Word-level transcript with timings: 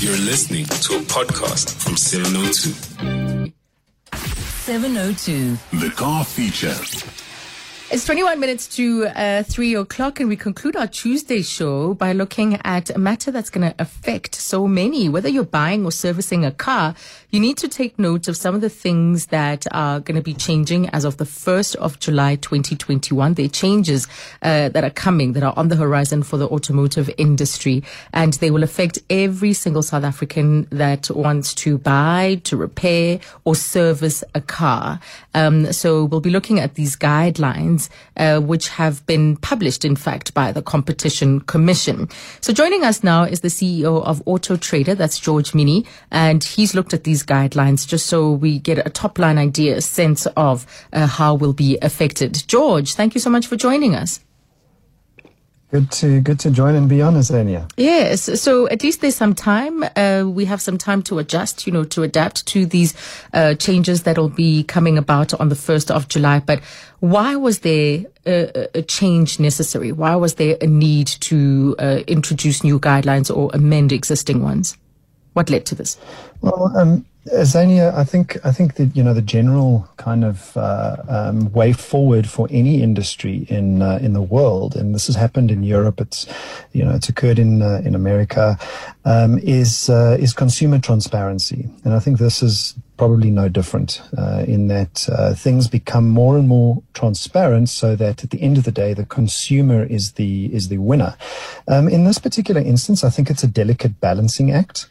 You're 0.00 0.16
listening 0.16 0.64
to 0.64 0.96
a 0.96 1.00
podcast 1.00 1.74
from 1.74 1.94
702. 1.94 3.52
702. 4.14 5.58
The 5.78 5.90
Car 5.90 6.24
Feature. 6.24 6.74
It's 7.92 8.06
21 8.06 8.38
minutes 8.38 8.68
to 8.76 9.06
uh, 9.06 9.42
3 9.42 9.74
o'clock, 9.74 10.20
and 10.20 10.28
we 10.28 10.36
conclude 10.36 10.76
our 10.76 10.86
Tuesday 10.86 11.42
show 11.42 11.92
by 11.92 12.12
looking 12.12 12.54
at 12.62 12.88
a 12.88 13.00
matter 13.00 13.32
that's 13.32 13.50
going 13.50 13.68
to 13.68 13.74
affect 13.82 14.36
so 14.36 14.68
many. 14.68 15.08
Whether 15.08 15.28
you're 15.28 15.42
buying 15.42 15.84
or 15.84 15.90
servicing 15.90 16.44
a 16.44 16.52
car, 16.52 16.94
you 17.30 17.40
need 17.40 17.56
to 17.56 17.66
take 17.66 17.98
note 17.98 18.28
of 18.28 18.36
some 18.36 18.54
of 18.54 18.60
the 18.60 18.68
things 18.68 19.26
that 19.26 19.66
are 19.72 19.98
going 19.98 20.14
to 20.14 20.22
be 20.22 20.34
changing 20.34 20.88
as 20.90 21.04
of 21.04 21.16
the 21.16 21.24
1st 21.24 21.74
of 21.76 21.98
July 21.98 22.36
2021. 22.36 23.34
There 23.34 23.46
are 23.46 23.48
changes 23.48 24.06
uh, 24.40 24.68
that 24.68 24.84
are 24.84 24.90
coming, 24.90 25.32
that 25.32 25.42
are 25.42 25.54
on 25.56 25.66
the 25.66 25.74
horizon 25.74 26.22
for 26.22 26.36
the 26.36 26.46
automotive 26.46 27.10
industry, 27.18 27.82
and 28.12 28.34
they 28.34 28.52
will 28.52 28.62
affect 28.62 29.00
every 29.10 29.52
single 29.52 29.82
South 29.82 30.04
African 30.04 30.68
that 30.70 31.10
wants 31.10 31.54
to 31.54 31.76
buy, 31.76 32.40
to 32.44 32.56
repair, 32.56 33.18
or 33.44 33.56
service 33.56 34.22
a 34.36 34.40
car. 34.40 35.00
Um, 35.34 35.72
so 35.72 36.04
we'll 36.04 36.20
be 36.20 36.30
looking 36.30 36.60
at 36.60 36.76
these 36.76 36.94
guidelines 36.94 37.79
uh, 38.16 38.40
which 38.40 38.68
have 38.68 39.04
been 39.06 39.36
published, 39.36 39.84
in 39.84 39.96
fact, 39.96 40.34
by 40.34 40.52
the 40.52 40.62
Competition 40.62 41.40
Commission. 41.40 42.08
So 42.40 42.52
joining 42.52 42.84
us 42.84 43.02
now 43.02 43.22
is 43.24 43.40
the 43.40 43.48
CEO 43.48 44.02
of 44.04 44.22
Auto 44.26 44.56
Trader, 44.56 44.94
that's 44.94 45.18
George 45.18 45.52
Mienie, 45.52 45.86
and 46.10 46.42
he's 46.42 46.74
looked 46.74 46.92
at 46.92 47.04
these 47.04 47.24
guidelines 47.24 47.86
just 47.86 48.06
so 48.06 48.32
we 48.32 48.58
get 48.58 48.84
a 48.84 48.90
top 48.90 49.18
line 49.18 49.38
idea, 49.38 49.76
a 49.76 49.80
sense 49.80 50.26
of 50.36 50.66
uh, 50.92 51.06
how 51.06 51.34
we'll 51.34 51.52
be 51.52 51.78
affected. 51.80 52.42
George, 52.46 52.94
thank 52.94 53.14
you 53.14 53.20
so 53.20 53.30
much 53.30 53.46
for 53.46 53.56
joining 53.56 53.94
us. 53.94 54.20
Good 55.70 55.92
to 55.92 56.20
good 56.20 56.40
to 56.40 56.50
join 56.50 56.74
and 56.74 56.88
be 56.88 57.00
on, 57.00 57.14
Azania. 57.14 57.70
Yes, 57.76 58.40
so 58.40 58.68
at 58.70 58.82
least 58.82 59.02
there's 59.02 59.14
some 59.14 59.36
time. 59.36 59.84
Uh, 59.94 60.24
we 60.26 60.44
have 60.46 60.60
some 60.60 60.76
time 60.76 61.00
to 61.02 61.20
adjust, 61.20 61.64
you 61.64 61.72
know, 61.72 61.84
to 61.84 62.02
adapt 62.02 62.44
to 62.46 62.66
these 62.66 62.92
uh, 63.32 63.54
changes 63.54 64.02
that'll 64.02 64.30
be 64.30 64.64
coming 64.64 64.98
about 64.98 65.32
on 65.34 65.48
the 65.48 65.54
first 65.54 65.92
of 65.92 66.08
July. 66.08 66.40
But 66.40 66.60
why 66.98 67.36
was 67.36 67.60
there 67.60 68.04
a, 68.26 68.66
a 68.74 68.82
change 68.82 69.38
necessary? 69.38 69.92
Why 69.92 70.16
was 70.16 70.34
there 70.34 70.56
a 70.60 70.66
need 70.66 71.06
to 71.06 71.76
uh, 71.78 72.00
introduce 72.08 72.64
new 72.64 72.80
guidelines 72.80 73.34
or 73.34 73.52
amend 73.54 73.92
existing 73.92 74.42
ones? 74.42 74.76
What 75.34 75.50
led 75.50 75.66
to 75.66 75.76
this? 75.76 75.96
Well, 76.40 76.76
um, 76.76 77.06
Zania, 77.26 77.94
I 77.94 78.04
think 78.04 78.38
I 78.46 78.50
think 78.50 78.76
that 78.76 78.96
you 78.96 79.02
know 79.02 79.12
the 79.12 79.20
general 79.20 79.86
kind 79.98 80.24
of 80.24 80.56
uh, 80.56 80.96
um, 81.06 81.52
way 81.52 81.74
forward 81.74 82.26
for 82.26 82.48
any 82.50 82.82
industry 82.82 83.46
in 83.50 83.82
uh, 83.82 83.98
in 84.00 84.14
the 84.14 84.22
world, 84.22 84.74
and 84.74 84.94
this 84.94 85.06
has 85.06 85.16
happened 85.16 85.50
in 85.50 85.62
Europe. 85.62 86.00
It's 86.00 86.26
you 86.72 86.82
know 86.82 86.92
it's 86.92 87.10
occurred 87.10 87.38
in 87.38 87.60
uh, 87.60 87.82
in 87.84 87.94
America. 87.94 88.58
Um, 89.04 89.38
is 89.38 89.90
uh, 89.90 90.16
is 90.18 90.32
consumer 90.32 90.78
transparency, 90.78 91.68
and 91.84 91.92
I 91.92 91.98
think 91.98 92.18
this 92.18 92.42
is 92.42 92.74
probably 92.96 93.30
no 93.30 93.48
different 93.48 94.02
uh, 94.18 94.44
in 94.46 94.68
that 94.68 95.08
uh, 95.10 95.32
things 95.32 95.68
become 95.68 96.06
more 96.06 96.36
and 96.36 96.46
more 96.46 96.82
transparent, 96.92 97.70
so 97.70 97.96
that 97.96 98.24
at 98.24 98.30
the 98.30 98.42
end 98.42 98.58
of 98.58 98.64
the 98.64 98.72
day, 98.72 98.92
the 98.94 99.06
consumer 99.06 99.84
is 99.84 100.12
the 100.12 100.54
is 100.54 100.68
the 100.68 100.78
winner. 100.78 101.16
Um, 101.68 101.86
in 101.86 102.04
this 102.04 102.18
particular 102.18 102.62
instance, 102.62 103.04
I 103.04 103.10
think 103.10 103.28
it's 103.28 103.44
a 103.44 103.48
delicate 103.48 104.00
balancing 104.00 104.52
act 104.52 104.86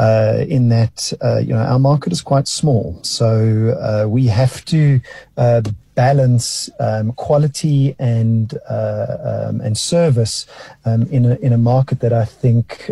uh, 0.00 0.44
in 0.48 0.70
that 0.70 1.12
uh, 1.22 1.38
you 1.38 1.52
know 1.54 1.60
our 1.72 1.78
market 1.78 2.12
is 2.12 2.22
quite 2.22 2.48
small, 2.48 2.98
so 3.02 3.28
uh, 3.28 4.08
we 4.08 4.26
have 4.26 4.64
to 4.64 5.00
uh, 5.36 5.60
balance 5.94 6.70
um, 6.80 7.12
quality 7.12 7.94
and 7.98 8.56
uh, 8.70 9.46
um, 9.48 9.60
and 9.60 9.76
service 9.76 10.46
um, 10.86 11.02
in 11.16 11.26
a 11.26 11.34
in 11.36 11.52
a 11.52 11.58
market 11.58 12.00
that 12.00 12.14
I 12.14 12.24
think 12.24 12.90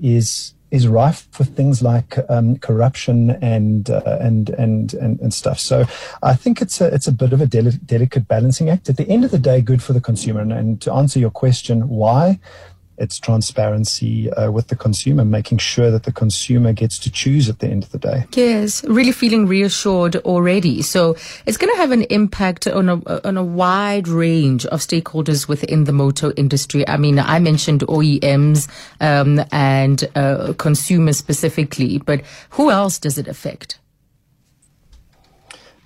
is 0.00 0.54
is 0.70 0.88
rife 0.88 1.28
for 1.30 1.44
things 1.44 1.82
like 1.82 2.18
um, 2.28 2.56
corruption 2.58 3.30
and, 3.42 3.90
uh, 3.90 4.18
and, 4.20 4.50
and 4.50 4.92
and 4.94 5.20
and 5.20 5.32
stuff. 5.32 5.60
So 5.60 5.84
I 6.22 6.34
think 6.34 6.60
it's 6.60 6.80
a 6.80 6.86
it's 6.92 7.06
a 7.06 7.12
bit 7.12 7.32
of 7.32 7.40
a 7.40 7.46
deli- 7.46 7.80
delicate 7.84 8.26
balancing 8.26 8.70
act. 8.70 8.88
At 8.88 8.96
the 8.96 9.08
end 9.08 9.24
of 9.24 9.30
the 9.30 9.38
day, 9.38 9.60
good 9.60 9.82
for 9.82 9.92
the 9.92 10.00
consumer. 10.00 10.40
And, 10.40 10.52
and 10.52 10.80
to 10.82 10.92
answer 10.92 11.18
your 11.18 11.30
question, 11.30 11.88
why? 11.88 12.40
It's 12.98 13.18
transparency 13.18 14.30
uh, 14.32 14.50
with 14.50 14.68
the 14.68 14.76
consumer, 14.76 15.24
making 15.24 15.58
sure 15.58 15.90
that 15.90 16.04
the 16.04 16.12
consumer 16.12 16.72
gets 16.72 16.98
to 17.00 17.10
choose 17.10 17.48
at 17.48 17.58
the 17.58 17.68
end 17.68 17.82
of 17.82 17.90
the 17.90 17.98
day. 17.98 18.24
Yes, 18.32 18.84
really 18.84 19.12
feeling 19.12 19.46
reassured 19.46 20.16
already. 20.16 20.82
So 20.82 21.16
it's 21.46 21.56
going 21.56 21.72
to 21.72 21.78
have 21.78 21.90
an 21.90 22.02
impact 22.04 22.66
on 22.66 22.88
a 22.88 23.26
on 23.26 23.36
a 23.36 23.44
wide 23.44 24.08
range 24.08 24.66
of 24.66 24.80
stakeholders 24.80 25.48
within 25.48 25.84
the 25.84 25.92
motor 25.92 26.32
industry. 26.36 26.86
I 26.88 26.96
mean, 26.96 27.18
I 27.18 27.38
mentioned 27.38 27.80
OEMs 27.82 28.68
um, 29.00 29.44
and 29.52 30.08
uh, 30.14 30.54
consumers 30.58 31.18
specifically, 31.18 31.98
but 31.98 32.22
who 32.50 32.70
else 32.70 32.98
does 32.98 33.18
it 33.18 33.28
affect? 33.28 33.78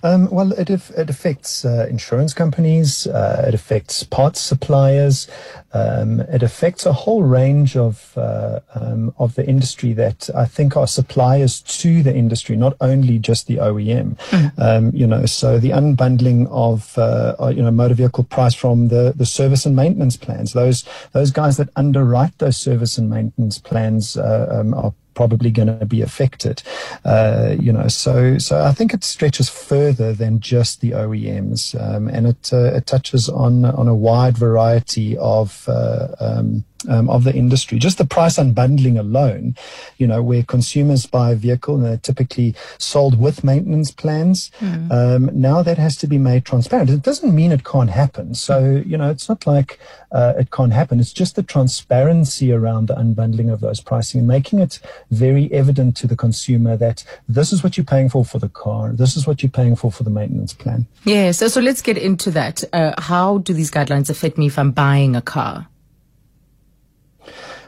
Um, 0.03 0.29
well, 0.31 0.53
it, 0.53 0.69
it 0.69 1.09
affects 1.09 1.65
uh, 1.65 1.87
insurance 1.89 2.33
companies, 2.33 3.05
uh, 3.07 3.45
it 3.47 3.53
affects 3.53 4.03
parts 4.03 4.39
suppliers, 4.39 5.27
um, 5.73 6.21
it 6.21 6.41
affects 6.41 6.85
a 6.85 6.93
whole 6.93 7.23
range 7.23 7.75
of 7.75 8.17
uh, 8.17 8.59
um, 8.75 9.13
of 9.19 9.35
the 9.35 9.45
industry 9.47 9.93
that 9.93 10.29
I 10.35 10.45
think 10.45 10.77
are 10.77 10.87
suppliers 10.87 11.61
to 11.61 12.01
the 12.01 12.15
industry, 12.15 12.55
not 12.55 12.75
only 12.81 13.19
just 13.19 13.47
the 13.47 13.57
OEM. 13.57 14.17
Mm. 14.29 14.93
you 14.93 15.05
know, 15.05 15.25
so 15.25 15.59
the 15.59 15.71
unbundling 15.71 16.47
of 16.49 16.97
uh, 16.97 17.35
uh, 17.39 17.47
you 17.49 17.61
know 17.61 17.71
motor 17.71 17.93
vehicle 17.93 18.23
price 18.23 18.55
from 18.55 18.87
the, 18.87 19.13
the 19.15 19.25
service 19.25 19.65
and 19.65 19.75
maintenance 19.75 20.17
plans. 20.17 20.53
Those 20.53 20.85
those 21.11 21.31
guys 21.31 21.57
that 21.57 21.69
underwrite 21.75 22.37
those 22.37 22.57
service 22.57 22.97
and 22.97 23.09
maintenance 23.09 23.59
plans 23.59 24.17
uh, 24.17 24.47
um, 24.51 24.73
are 24.73 24.93
probably 25.19 25.51
going 25.51 25.67
to 25.67 25.85
be 25.85 26.01
affected. 26.01 26.63
Uh, 27.03 27.53
you 27.59 27.73
know, 27.73 27.89
so 27.89 28.37
so 28.37 28.63
I 28.63 28.71
think 28.71 28.93
it 28.93 29.03
stretches 29.03 29.49
further 29.49 30.13
than 30.13 30.39
just 30.39 30.79
the 30.79 30.91
OEMs, 30.91 31.61
um, 31.75 32.07
and 32.07 32.25
it 32.25 32.53
uh, 32.53 32.77
it 32.77 32.85
touches 32.85 33.27
on 33.27 33.65
on 33.65 33.89
a 33.89 33.93
wide 34.09 34.37
variety 34.37 35.17
of 35.17 35.67
uh, 35.67 36.07
um, 36.21 36.63
um, 36.87 37.09
of 37.09 37.23
the 37.23 37.33
industry. 37.33 37.79
Just 37.79 37.97
the 37.97 38.05
price 38.05 38.37
unbundling 38.37 38.99
alone, 38.99 39.55
you 39.97 40.07
know, 40.07 40.21
where 40.21 40.43
consumers 40.43 41.05
buy 41.05 41.31
a 41.31 41.35
vehicle 41.35 41.75
and 41.75 41.85
they're 41.85 41.97
typically 41.97 42.55
sold 42.77 43.19
with 43.19 43.43
maintenance 43.43 43.91
plans. 43.91 44.51
Mm. 44.59 44.91
Um, 44.91 45.29
now 45.33 45.61
that 45.63 45.77
has 45.77 45.97
to 45.97 46.07
be 46.07 46.17
made 46.17 46.45
transparent. 46.45 46.89
It 46.89 47.01
doesn't 47.01 47.33
mean 47.33 47.51
it 47.51 47.63
can't 47.63 47.89
happen. 47.89 48.35
So, 48.35 48.81
you 48.85 48.97
know, 48.97 49.09
it's 49.09 49.27
not 49.27 49.45
like 49.45 49.79
uh, 50.11 50.33
it 50.37 50.51
can't 50.51 50.73
happen. 50.73 50.99
It's 50.99 51.13
just 51.13 51.35
the 51.35 51.43
transparency 51.43 52.51
around 52.51 52.87
the 52.87 52.95
unbundling 52.95 53.51
of 53.51 53.59
those 53.59 53.81
pricing 53.81 54.19
and 54.19 54.27
making 54.27 54.59
it 54.59 54.79
very 55.11 55.51
evident 55.51 55.97
to 55.97 56.07
the 56.07 56.15
consumer 56.15 56.77
that 56.77 57.03
this 57.27 57.51
is 57.51 57.63
what 57.63 57.77
you're 57.77 57.85
paying 57.85 58.09
for 58.09 58.23
for 58.23 58.39
the 58.39 58.49
car. 58.49 58.91
This 58.91 59.15
is 59.15 59.27
what 59.27 59.43
you're 59.43 59.49
paying 59.49 59.75
for 59.75 59.91
for 59.91 60.03
the 60.03 60.09
maintenance 60.09 60.53
plan. 60.53 60.87
Yeah. 61.03 61.31
So, 61.31 61.47
so 61.47 61.61
let's 61.61 61.81
get 61.81 61.97
into 61.97 62.31
that. 62.31 62.63
Uh, 62.73 62.93
how 62.97 63.39
do 63.39 63.53
these 63.53 63.71
guidelines 63.71 64.09
affect 64.09 64.37
me 64.37 64.47
if 64.47 64.57
I'm 64.57 64.71
buying 64.71 65.15
a 65.15 65.21
car? 65.21 65.67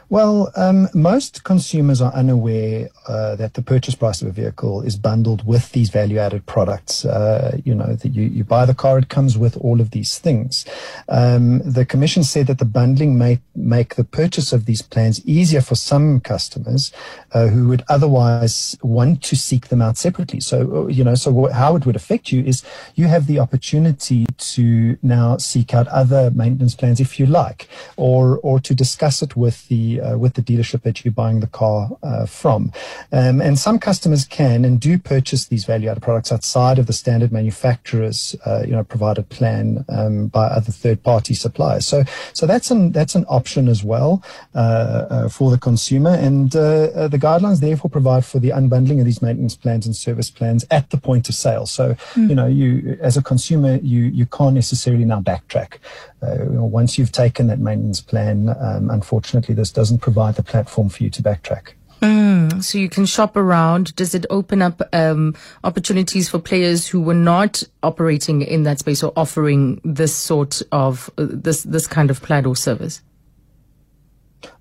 Well, 0.08 0.52
um, 0.56 0.88
most 0.94 1.42
consumers 1.44 2.02
are 2.02 2.12
unaware 2.12 2.90
uh, 3.08 3.36
that 3.36 3.54
the 3.54 3.62
purchase 3.62 3.94
price 3.94 4.20
of 4.20 4.28
a 4.28 4.32
vehicle 4.32 4.82
is 4.82 4.96
bundled 4.96 5.46
with 5.46 5.72
these 5.72 5.88
value-added 5.88 6.44
products. 6.46 7.04
Uh, 7.04 7.58
you 7.64 7.74
know, 7.74 7.94
that 7.94 8.10
you, 8.10 8.24
you 8.24 8.44
buy 8.44 8.66
the 8.66 8.74
car, 8.74 8.98
it 8.98 9.08
comes 9.08 9.38
with 9.38 9.56
all 9.56 9.80
of 9.80 9.90
these 9.90 10.18
things. 10.18 10.66
Um, 11.08 11.60
the 11.60 11.86
commission 11.86 12.24
said 12.24 12.46
that 12.48 12.58
the 12.58 12.66
bundling 12.66 13.16
may 13.16 13.40
make 13.54 13.94
the 13.94 14.04
purchase 14.04 14.52
of 14.52 14.66
these 14.66 14.82
plans 14.82 15.24
easier 15.24 15.62
for 15.62 15.76
some 15.76 16.20
customers 16.20 16.92
uh, 17.32 17.46
who 17.46 17.68
would 17.68 17.82
otherwise 17.88 18.76
want 18.82 19.22
to 19.22 19.36
seek 19.36 19.68
them 19.68 19.80
out 19.80 19.96
separately. 19.96 20.40
So, 20.40 20.84
uh, 20.84 20.86
you 20.88 21.04
know, 21.04 21.14
so 21.14 21.48
how 21.52 21.76
it 21.76 21.86
would 21.86 21.96
affect 21.96 22.32
you 22.32 22.42
is 22.42 22.62
you 22.94 23.06
have 23.06 23.26
the 23.26 23.38
opportunity 23.38 24.26
to 24.36 24.98
now 25.02 25.38
seek 25.38 25.72
out 25.72 25.88
other 25.88 26.30
maintenance 26.30 26.74
plans 26.74 27.00
if 27.00 27.18
you 27.18 27.26
like, 27.26 27.68
or 27.96 28.38
or 28.42 28.60
to 28.60 28.74
discuss 28.74 29.22
it 29.22 29.36
with 29.36 29.68
the 29.68 30.01
uh, 30.02 30.18
with 30.18 30.34
the 30.34 30.42
dealership 30.42 30.82
that 30.82 31.04
you're 31.04 31.12
buying 31.12 31.40
the 31.40 31.46
car 31.46 31.90
uh, 32.02 32.26
from. 32.26 32.72
Um, 33.12 33.40
and 33.40 33.58
some 33.58 33.78
customers 33.78 34.24
can 34.24 34.64
and 34.64 34.80
do 34.80 34.98
purchase 34.98 35.46
these 35.46 35.64
value-added 35.64 36.02
products 36.02 36.32
outside 36.32 36.78
of 36.78 36.86
the 36.86 36.92
standard 36.92 37.32
manufacturer's, 37.32 38.36
uh, 38.46 38.62
you 38.64 38.72
know, 38.72 38.84
provided 38.84 39.28
plan 39.28 39.84
um, 39.88 40.28
by 40.28 40.46
other 40.46 40.72
third-party 40.72 41.34
suppliers. 41.34 41.86
So, 41.86 42.04
so 42.32 42.46
that's 42.46 42.70
an 42.70 42.92
that's 42.92 43.14
an 43.14 43.24
option 43.28 43.68
as 43.68 43.82
well 43.84 44.22
uh, 44.54 44.58
uh, 44.58 45.28
for 45.28 45.50
the 45.50 45.58
consumer. 45.58 46.10
And 46.10 46.54
uh, 46.54 47.08
the 47.08 47.18
guidelines 47.18 47.60
therefore 47.60 47.90
provide 47.90 48.24
for 48.24 48.38
the 48.38 48.50
unbundling 48.50 48.98
of 48.98 49.04
these 49.04 49.22
maintenance 49.22 49.56
plans 49.56 49.86
and 49.86 49.94
service 49.94 50.30
plans 50.30 50.64
at 50.70 50.90
the 50.90 50.96
point 50.98 51.28
of 51.28 51.34
sale. 51.34 51.66
So, 51.66 51.94
mm. 52.14 52.28
you 52.28 52.34
know, 52.34 52.46
you 52.46 52.98
as 53.00 53.16
a 53.16 53.22
consumer, 53.22 53.78
you 53.82 54.02
you 54.02 54.26
can't 54.26 54.54
necessarily 54.54 55.04
now 55.04 55.20
backtrack. 55.20 55.78
Uh, 56.22 56.44
you 56.44 56.50
know, 56.50 56.64
once 56.64 56.98
you've 56.98 57.10
taken 57.10 57.48
that 57.48 57.58
maintenance 57.58 58.00
plan, 58.00 58.48
um, 58.60 58.90
unfortunately, 58.90 59.54
this 59.54 59.72
doesn't 59.82 59.98
provide 59.98 60.36
the 60.36 60.44
platform 60.44 60.88
for 60.88 61.02
you 61.02 61.10
to 61.10 61.20
backtrack. 61.20 61.72
Mm, 62.02 62.62
so 62.62 62.78
you 62.78 62.88
can 62.88 63.04
shop 63.04 63.36
around. 63.36 63.96
Does 63.96 64.14
it 64.14 64.24
open 64.30 64.62
up 64.62 64.80
um, 64.92 65.34
opportunities 65.64 66.28
for 66.28 66.38
players 66.38 66.86
who 66.86 67.00
were 67.00 67.20
not 67.32 67.64
operating 67.82 68.42
in 68.42 68.62
that 68.62 68.78
space 68.78 69.02
or 69.02 69.12
offering 69.16 69.80
this 69.82 70.14
sort 70.14 70.62
of 70.70 71.10
uh, 71.18 71.26
this 71.28 71.64
this 71.64 71.88
kind 71.88 72.10
of 72.12 72.22
plaid 72.22 72.46
or 72.46 72.54
service? 72.54 73.02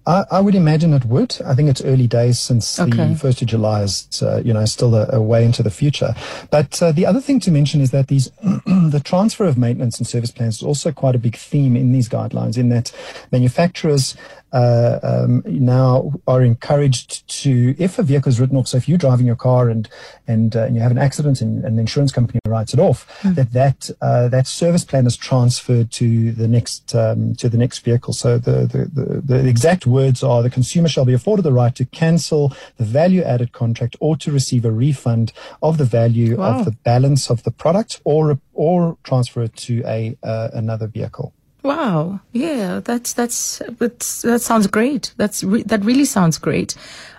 I, 0.06 0.24
I, 0.31 0.39
would 0.42 0.56
imagine 0.56 0.94
it 0.94 1.06
would. 1.06 1.38
I 1.45 1.53
think 1.53 1.69
it's 1.69 1.81
early 1.81 2.07
days 2.07 2.39
since 2.39 2.80
okay. 2.80 3.09
the 3.09 3.15
first 3.15 3.42
of 3.42 3.48
July 3.48 3.83
is, 3.83 4.21
uh, 4.24 4.42
you 4.44 4.53
know, 4.53 4.65
still 4.65 4.95
a, 4.95 5.07
a, 5.12 5.21
way 5.21 5.45
into 5.45 5.62
the 5.62 5.69
future. 5.69 6.15
But 6.50 6.81
uh, 6.81 6.92
the 6.92 7.06
other 7.06 7.21
thing 7.21 7.39
to 7.42 7.51
mention 7.51 7.81
is 7.81 7.92
that 7.92 8.07
these 8.07 8.31
the 8.65 9.01
transfer 9.03 9.45
of 9.45 9.57
maintenance 9.57 9.98
and 10.00 10.07
service 10.07 10.31
plans 10.31 10.57
is 10.57 10.63
also 10.63 10.92
quite 10.92 11.15
a 11.15 11.19
big 11.19 11.36
theme 11.36 11.75
in 11.75 11.92
these 11.92 12.09
guidelines. 12.09 12.57
In 12.57 12.69
that 12.69 12.92
manufacturers 13.31 14.15
uh, 14.53 15.00
um, 15.01 15.44
now 15.45 16.12
are 16.27 16.42
encouraged 16.42 17.27
to, 17.42 17.74
if 17.77 17.98
a 17.98 18.03
vehicle 18.03 18.30
is 18.30 18.39
written 18.39 18.57
off, 18.57 18.68
so 18.68 18.77
if 18.77 18.89
you're 18.89 18.98
driving 18.98 19.25
your 19.25 19.36
car 19.36 19.69
and 19.69 19.88
and, 20.27 20.56
uh, 20.56 20.63
and 20.63 20.75
you 20.75 20.81
have 20.81 20.92
an 20.92 20.98
accident 20.98 21.42
and, 21.42 21.63
and, 21.65 21.77
the 21.77 21.81
insurance 21.81 22.12
company 22.12 22.39
writes 22.48 22.74
it 22.74 22.80
off, 22.80 23.07
mm. 23.21 23.36
that 23.36 23.53
that 23.53 23.89
uh, 24.01 24.27
that 24.30 24.48
service 24.48 24.83
plan 24.83 25.06
is 25.06 25.18
transferred 25.18 25.92
to 25.92 26.31
the 26.33 26.48
next 26.48 26.94
um, 26.95 27.33
to 27.36 27.50
the 27.50 27.57
next 27.57 27.80
vehicle. 27.80 28.13
So 28.13 28.38
the, 28.38 28.65
the, 28.65 28.86
the 28.94 29.21
the 29.21 29.48
exact 29.48 29.86
words 29.92 30.24
are: 30.24 30.42
the 30.42 30.50
consumer 30.50 30.88
shall 30.88 31.06
be 31.06 31.14
afforded 31.14 31.44
the 31.44 31.54
right 31.54 31.76
to 31.76 31.86
cancel 31.86 32.54
the 32.78 32.86
value 32.86 33.22
added 33.22 33.52
contract 33.52 33.96
or 34.00 34.16
to 34.18 34.32
receive 34.32 34.66
a 34.66 34.72
refund 34.72 35.34
of 35.62 35.78
the 35.78 35.86
value 35.86 36.38
wow. 36.38 36.60
of 36.60 36.66
the 36.66 36.72
balance 36.72 37.30
of 37.30 37.44
the 37.44 37.52
product 37.52 38.02
or 38.04 38.40
or 38.54 38.98
transfer 39.04 39.44
it 39.44 39.56
to 39.58 39.84
a 39.86 40.18
uh, 40.24 40.50
another 40.54 40.88
vehicle. 40.88 41.34
Wow. 41.64 42.22
Yeah, 42.32 42.80
that's 42.80 43.14
that's 43.14 43.62
that's 43.78 44.24
that 44.24 44.42
sounds 44.42 44.68
great. 44.68 45.14
That's 45.18 45.44
re- 45.44 45.64
that 45.64 45.86
really 45.86 46.06
sounds 46.06 46.38
great. 46.38 46.76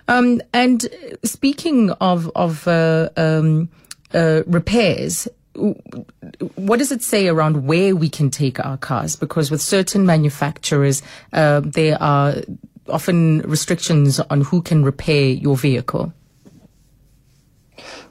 Um, 0.07 0.41
and 0.53 0.85
speaking 1.23 1.91
of 1.91 2.29
of 2.35 2.67
uh, 2.67 3.09
um, 3.15 3.69
uh, 4.13 4.43
repairs, 4.45 5.29
what 5.55 6.79
does 6.79 6.91
it 6.91 7.03
say 7.03 7.27
around 7.27 7.67
where 7.67 7.95
we 7.95 8.09
can 8.09 8.29
take 8.29 8.59
our 8.59 8.77
cars? 8.77 9.15
Because 9.15 9.51
with 9.51 9.61
certain 9.61 10.05
manufacturers, 10.05 11.01
uh, 11.31 11.61
there 11.63 12.01
are 12.01 12.35
often 12.89 13.39
restrictions 13.41 14.19
on 14.19 14.41
who 14.41 14.61
can 14.61 14.83
repair 14.83 15.27
your 15.27 15.55
vehicle. 15.55 16.13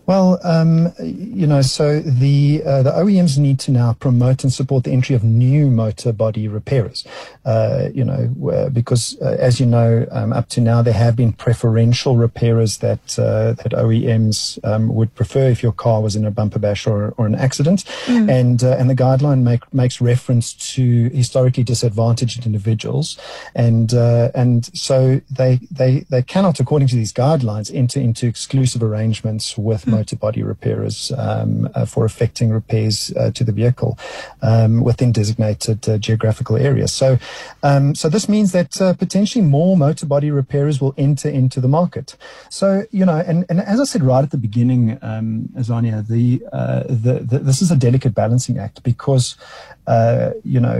Well, 0.06 0.40
um, 0.42 0.92
you 1.00 1.46
know, 1.46 1.62
so 1.62 2.00
the 2.00 2.62
uh, 2.66 2.82
the 2.82 2.90
OEMs 2.90 3.38
need 3.38 3.60
to 3.60 3.70
now 3.70 3.92
promote 3.92 4.42
and 4.42 4.52
support 4.52 4.82
the 4.84 4.90
entry 4.90 5.14
of 5.14 5.22
new 5.22 5.70
motor 5.70 6.12
body 6.12 6.48
repairers. 6.48 7.06
Uh, 7.44 7.88
you 7.94 8.04
know, 8.04 8.70
because 8.72 9.16
uh, 9.20 9.36
as 9.38 9.60
you 9.60 9.66
know, 9.66 10.06
um, 10.10 10.32
up 10.32 10.48
to 10.50 10.60
now 10.60 10.82
there 10.82 10.94
have 10.94 11.14
been 11.14 11.32
preferential 11.32 12.16
repairers 12.16 12.78
that 12.78 13.16
uh, 13.18 13.52
that 13.52 13.72
OEMs 13.72 14.58
um, 14.64 14.92
would 14.92 15.14
prefer 15.14 15.48
if 15.48 15.62
your 15.62 15.72
car 15.72 16.02
was 16.02 16.16
in 16.16 16.24
a 16.24 16.30
bumper 16.30 16.58
bash 16.58 16.86
or, 16.86 17.14
or 17.16 17.26
an 17.26 17.36
accident, 17.36 17.84
mm. 18.06 18.28
and 18.28 18.64
uh, 18.64 18.76
and 18.78 18.90
the 18.90 18.96
guideline 18.96 19.42
make, 19.42 19.72
makes 19.72 20.00
reference 20.00 20.52
to 20.74 21.10
historically 21.10 21.62
disadvantaged 21.62 22.44
individuals, 22.44 23.18
and 23.54 23.94
uh, 23.94 24.30
and 24.34 24.66
so 24.76 25.20
they 25.30 25.60
they 25.70 26.00
they 26.10 26.22
cannot, 26.22 26.58
according 26.58 26.88
to 26.88 26.96
these 26.96 27.12
guidelines, 27.12 27.72
enter 27.72 28.00
into 28.00 28.26
exclusive 28.26 28.82
arrangements 28.82 29.56
with 29.56 29.86
motor 29.96 30.16
body 30.16 30.42
repairers 30.54 30.96
um, 31.26 31.50
uh, 31.74 31.86
for 31.92 32.02
effecting 32.10 32.48
repairs 32.60 32.96
uh, 33.20 33.30
to 33.36 33.42
the 33.48 33.54
vehicle 33.60 33.92
um, 34.50 34.72
within 34.88 35.10
designated 35.12 35.80
uh, 35.88 35.98
geographical 36.06 36.56
areas. 36.56 36.92
So, 37.02 37.08
um, 37.62 37.84
so 38.00 38.08
this 38.08 38.26
means 38.34 38.52
that 38.52 38.72
uh, 38.80 38.94
potentially 39.04 39.44
more 39.58 39.76
motor 39.76 40.06
body 40.14 40.30
repairers 40.42 40.76
will 40.82 40.94
enter 40.96 41.28
into 41.40 41.58
the 41.60 41.68
market. 41.68 42.16
So, 42.50 42.66
you 42.98 43.04
know, 43.08 43.18
and, 43.30 43.38
and 43.50 43.58
as 43.60 43.78
I 43.80 43.86
said 43.92 44.02
right 44.02 44.24
at 44.28 44.30
the 44.30 44.42
beginning, 44.48 44.98
um, 45.10 45.48
Azania, 45.60 46.06
the, 46.14 46.24
uh, 46.52 46.82
the, 47.04 47.14
the, 47.30 47.38
this 47.48 47.60
is 47.62 47.70
a 47.70 47.76
delicate 47.76 48.14
balancing 48.14 48.58
act 48.58 48.82
because, 48.82 49.36
uh, 49.86 50.30
you 50.44 50.60
know, 50.60 50.78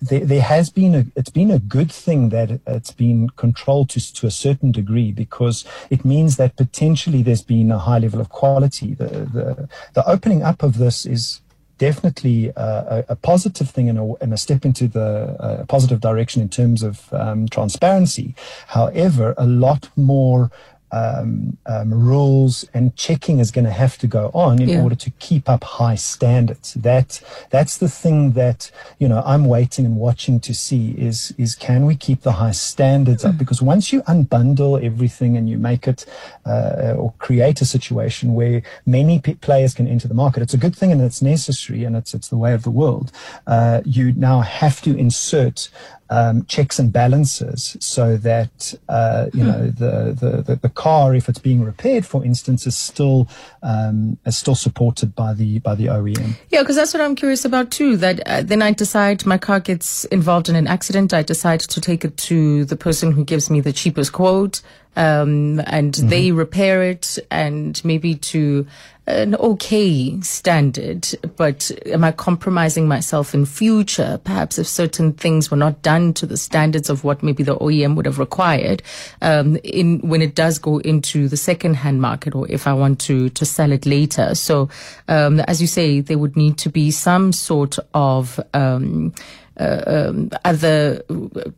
there, 0.00 0.24
there 0.24 0.42
has 0.42 0.70
been 0.70 0.94
a, 0.94 1.06
it's 1.16 1.30
been 1.30 1.50
a 1.50 1.58
good 1.58 1.90
thing 1.90 2.28
that 2.30 2.60
it's 2.66 2.92
been 2.92 3.30
controlled 3.30 3.90
to, 3.90 4.14
to 4.14 4.26
a 4.26 4.30
certain 4.30 4.72
degree 4.72 5.12
because 5.12 5.64
it 5.90 6.04
means 6.04 6.36
that 6.36 6.56
potentially 6.56 7.22
there's 7.22 7.42
been 7.42 7.70
a 7.70 7.78
high 7.78 7.98
level 7.98 8.20
of 8.20 8.28
quality. 8.28 8.94
The, 8.94 9.06
the, 9.06 9.68
the 9.94 10.08
opening 10.08 10.42
up 10.42 10.62
of 10.62 10.78
this 10.78 11.04
is 11.04 11.40
definitely 11.78 12.48
a, 12.56 13.04
a, 13.08 13.16
positive 13.16 13.70
thing 13.70 13.88
and 13.88 13.98
a, 13.98 14.14
and 14.20 14.32
a, 14.32 14.36
step 14.36 14.64
into 14.64 14.88
the 14.88 15.36
uh, 15.38 15.64
positive 15.66 16.00
direction 16.00 16.42
in 16.42 16.48
terms 16.48 16.82
of 16.82 17.12
um, 17.12 17.48
transparency. 17.48 18.34
However, 18.66 19.34
a 19.38 19.46
lot 19.46 19.88
more 19.96 20.50
um, 20.92 21.56
um, 21.66 21.92
rules 21.92 22.64
and 22.74 22.94
checking 22.96 23.38
is 23.38 23.50
going 23.50 23.64
to 23.64 23.70
have 23.70 23.98
to 23.98 24.06
go 24.06 24.30
on 24.34 24.60
in 24.60 24.68
yeah. 24.68 24.82
order 24.82 24.94
to 24.94 25.10
keep 25.18 25.48
up 25.48 25.64
high 25.64 25.94
standards. 25.94 26.74
That 26.74 27.20
that's 27.50 27.78
the 27.78 27.88
thing 27.88 28.32
that 28.32 28.70
you 28.98 29.08
know 29.08 29.22
I'm 29.24 29.44
waiting 29.44 29.84
and 29.84 29.96
watching 29.96 30.40
to 30.40 30.54
see 30.54 30.92
is 30.92 31.34
is 31.38 31.54
can 31.54 31.86
we 31.86 31.96
keep 31.96 32.22
the 32.22 32.32
high 32.32 32.52
standards 32.52 33.24
mm. 33.24 33.30
up? 33.30 33.38
Because 33.38 33.60
once 33.60 33.92
you 33.92 34.02
unbundle 34.02 34.82
everything 34.82 35.36
and 35.36 35.48
you 35.48 35.58
make 35.58 35.86
it 35.86 36.06
uh, 36.46 36.94
or 36.96 37.12
create 37.18 37.60
a 37.60 37.64
situation 37.64 38.34
where 38.34 38.62
many 38.86 39.20
p- 39.20 39.34
players 39.34 39.74
can 39.74 39.86
enter 39.86 40.08
the 40.08 40.14
market, 40.14 40.42
it's 40.42 40.54
a 40.54 40.58
good 40.58 40.76
thing 40.76 40.92
and 40.92 41.00
it's 41.00 41.22
necessary 41.22 41.84
and 41.84 41.96
it's 41.96 42.14
it's 42.14 42.28
the 42.28 42.38
way 42.38 42.54
of 42.54 42.62
the 42.62 42.70
world. 42.70 43.12
Uh, 43.46 43.80
you 43.84 44.12
now 44.12 44.40
have 44.40 44.80
to 44.82 44.96
insert 44.96 45.70
um, 46.10 46.44
checks 46.46 46.78
and 46.78 46.92
balances 46.92 47.76
so 47.80 48.16
that 48.16 48.74
uh, 48.88 49.26
you 49.34 49.42
hmm. 49.42 49.50
know 49.50 49.66
the, 49.66 50.16
the, 50.18 50.42
the, 50.42 50.56
the, 50.56 50.68
car, 50.68 51.14
if 51.14 51.28
it's 51.28 51.38
being 51.38 51.62
repaired, 51.62 52.06
for 52.06 52.24
instance, 52.24 52.66
is 52.66 52.76
still 52.76 53.28
um, 53.62 54.18
is 54.24 54.36
still 54.36 54.54
supported 54.54 55.14
by 55.14 55.34
the 55.34 55.58
by 55.60 55.74
the 55.74 55.86
OEM. 55.86 56.34
Yeah, 56.50 56.62
because 56.62 56.76
that's 56.76 56.94
what 56.94 57.02
I'm 57.02 57.14
curious 57.14 57.44
about 57.44 57.70
too. 57.70 57.96
That 57.96 58.20
uh, 58.26 58.42
then 58.42 58.62
I 58.62 58.72
decide 58.72 59.26
my 59.26 59.38
car 59.38 59.60
gets 59.60 60.04
involved 60.06 60.48
in 60.48 60.56
an 60.56 60.66
accident. 60.66 61.12
I 61.12 61.22
decide 61.22 61.60
to 61.60 61.80
take 61.80 62.04
it 62.04 62.16
to 62.16 62.64
the 62.64 62.76
person 62.76 63.12
who 63.12 63.24
gives 63.24 63.50
me 63.50 63.60
the 63.60 63.72
cheapest 63.72 64.12
quote 64.12 64.62
um, 64.96 65.60
and 65.66 65.94
mm-hmm. 65.94 66.08
they 66.08 66.32
repair 66.32 66.82
it 66.82 67.18
and 67.30 67.80
maybe 67.84 68.14
to 68.16 68.66
an 69.08 69.34
okay 69.36 70.20
standard, 70.20 71.08
but 71.36 71.70
am 71.86 72.04
I 72.04 72.12
compromising 72.12 72.86
myself 72.86 73.34
in 73.34 73.46
future? 73.46 74.20
Perhaps 74.22 74.58
if 74.58 74.66
certain 74.66 75.14
things 75.14 75.50
were 75.50 75.56
not 75.56 75.80
done 75.80 76.12
to 76.14 76.26
the 76.26 76.36
standards 76.36 76.90
of 76.90 77.04
what 77.04 77.22
maybe 77.22 77.42
the 77.42 77.56
OEM 77.56 77.96
would 77.96 78.04
have 78.04 78.18
required, 78.18 78.82
um, 79.22 79.56
in 79.64 80.00
when 80.00 80.20
it 80.20 80.34
does 80.34 80.58
go 80.58 80.78
into 80.78 81.26
the 81.26 81.38
second-hand 81.38 82.02
market, 82.02 82.34
or 82.34 82.46
if 82.50 82.66
I 82.66 82.74
want 82.74 83.00
to 83.00 83.30
to 83.30 83.46
sell 83.46 83.72
it 83.72 83.86
later. 83.86 84.34
So, 84.34 84.68
um, 85.08 85.40
as 85.40 85.62
you 85.62 85.66
say, 85.66 86.00
there 86.00 86.18
would 86.18 86.36
need 86.36 86.58
to 86.58 86.68
be 86.68 86.90
some 86.90 87.32
sort 87.32 87.78
of 87.94 88.38
um, 88.52 89.14
um, 89.58 90.30
other 90.44 91.02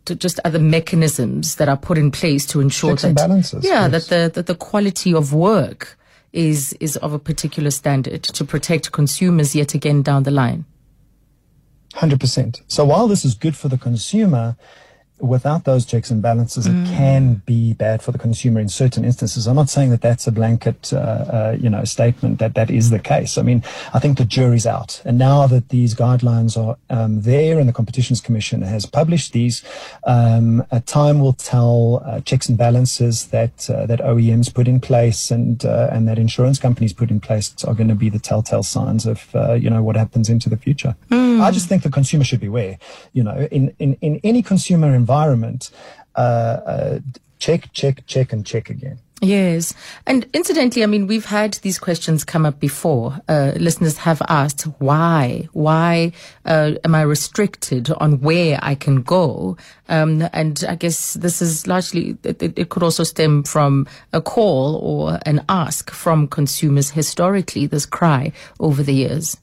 just 0.05 0.41
other 0.45 0.59
mechanisms 0.59 1.57
that 1.57 1.69
are 1.69 1.77
put 1.77 1.99
in 1.99 2.11
place 2.11 2.47
to 2.47 2.61
ensure 2.61 2.93
Checks 2.93 3.03
that 3.03 3.15
balances, 3.17 3.65
yeah 3.65 3.87
yes. 3.87 4.09
that 4.09 4.15
the 4.15 4.31
that 4.35 4.47
the 4.47 4.55
quality 4.55 5.15
of 5.15 5.33
work 5.33 5.99
is 6.33 6.73
is 6.75 6.97
of 6.99 7.13
a 7.13 7.19
particular 7.19 7.71
standard 7.71 8.23
to 8.23 8.45
protect 8.45 8.93
consumers 8.93 9.55
yet 9.55 9.75
again 9.75 10.03
down 10.03 10.23
the 10.23 10.31
line. 10.31 10.65
Hundred 11.95 12.21
percent. 12.21 12.63
So 12.69 12.85
while 12.85 13.09
this 13.09 13.25
is 13.25 13.35
good 13.35 13.57
for 13.57 13.69
the 13.69 13.79
consumer, 13.79 14.57
without 15.21 15.65
those 15.65 15.85
checks 15.85 16.11
and 16.11 16.23
balances, 16.23 16.67
mm. 16.67 16.85
it 16.85 16.97
can 16.97 17.43
be 17.47 17.73
bad 17.75 18.03
for 18.03 18.13
the 18.13 18.19
consumer 18.19 18.61
in 18.61 18.69
certain 18.69 19.05
instances. 19.05 19.47
I'm 19.47 19.57
not 19.57 19.69
saying 19.69 19.91
that 19.91 20.01
that's 20.01 20.27
a 20.27 20.33
blanket, 20.33 20.93
uh, 20.93 20.97
uh, 20.97 21.57
you 21.61 21.71
know, 21.71 21.85
statement 21.85 22.39
that 22.39 22.55
that 22.55 22.71
is 22.71 22.91
the 22.91 22.99
case. 22.99 23.39
I 23.39 23.43
mean, 23.43 23.63
I 23.95 23.99
think 23.99 24.19
the 24.19 24.25
jury's 24.25 24.67
out, 24.67 25.01
and 25.05 25.19
now 25.19 25.47
that 25.47 25.69
these 25.69 25.95
guidelines 25.95 26.57
are 26.57 26.77
um, 26.91 27.23
there, 27.23 27.59
and 27.59 27.69
the 27.69 27.73
Competitions 27.73 28.21
Commission 28.21 28.63
has 28.63 28.87
published 28.87 29.33
these, 29.33 29.63
um, 30.05 30.65
time 30.87 31.21
will 31.21 31.35
tell 31.35 32.03
uh, 32.05 32.21
checks 32.21 32.49
and 32.49 32.59
balances 32.59 33.29
that 33.29 33.69
uh, 33.71 33.87
that 33.87 34.01
OEMs 34.01 34.53
put 34.53 34.67
in 34.67 34.81
place 34.81 35.31
and 35.31 35.65
uh, 35.65 35.89
and 35.93 36.09
that 36.09 36.19
insurance 36.19 36.59
companies 36.59 36.93
put 36.93 37.11
in 37.11 37.21
place 37.21 37.55
are 37.65 37.75
going 37.75 37.89
to 37.89 37.95
be 37.95 38.09
the 38.09 38.19
telltale 38.19 38.63
signs 38.63 39.07
of 39.07 39.35
uh, 39.35 39.53
you 39.53 39.71
know 39.71 39.83
what 39.83 39.97
happens 39.97 40.29
into 40.29 40.49
the 40.49 40.57
future. 40.57 40.97
Mm. 41.11 41.20
I 41.43 41.51
just 41.51 41.69
think 41.69 41.83
the 41.83 41.91
consumer 41.91 42.25
should 42.25 42.41
beware. 42.41 42.79
You 43.13 43.23
know, 43.23 43.49
in 43.51 43.75
in 43.79 43.95
in 44.01 44.21
any 44.23 44.43
consumer 44.43 44.95
environment 44.95 45.11
environment, 45.11 45.71
uh, 46.17 46.19
uh, 46.19 47.01
check, 47.39 47.73
check, 47.73 48.07
check, 48.07 48.33
and 48.33 48.47
check 48.47 48.71
again. 48.71 48.99
Yes. 49.23 49.75
And 50.07 50.27
incidentally, 50.33 50.83
I 50.83 50.87
mean, 50.87 51.07
we've 51.07 51.27
had 51.27 51.55
these 51.61 51.79
questions 51.79 52.25
come 52.25 52.47
up 52.47 52.59
before. 52.59 53.21
Uh, 53.29 53.53
listeners 53.57 53.99
have 53.99 54.23
asked, 54.31 54.63
why? 54.79 55.47
Why 55.53 56.13
uh, 56.47 56.73
am 56.85 56.95
I 56.95 57.03
restricted 57.03 57.91
on 57.91 58.21
where 58.21 58.59
I 58.63 58.75
can 58.75 59.03
go? 59.03 59.59
Um, 59.91 60.27
and 60.33 60.65
I 60.67 60.75
guess 60.75 61.15
this 61.15 61.43
is 61.43 61.67
largely, 61.67 62.17
it, 62.23 62.43
it, 62.43 62.71
could 62.71 62.83
also 62.83 63.05
stem 63.05 63.43
from 63.43 63.87
a 64.15 64.23
call 64.23 64.77
or 64.77 65.19
an 65.27 65.45
ask 65.51 65.91
from 65.91 66.27
consumers 66.27 66.91
historically, 66.91 67.67
this 67.67 67.85
cry 67.85 68.33
over 68.59 68.83
the 68.83 68.95
years. 68.95 69.37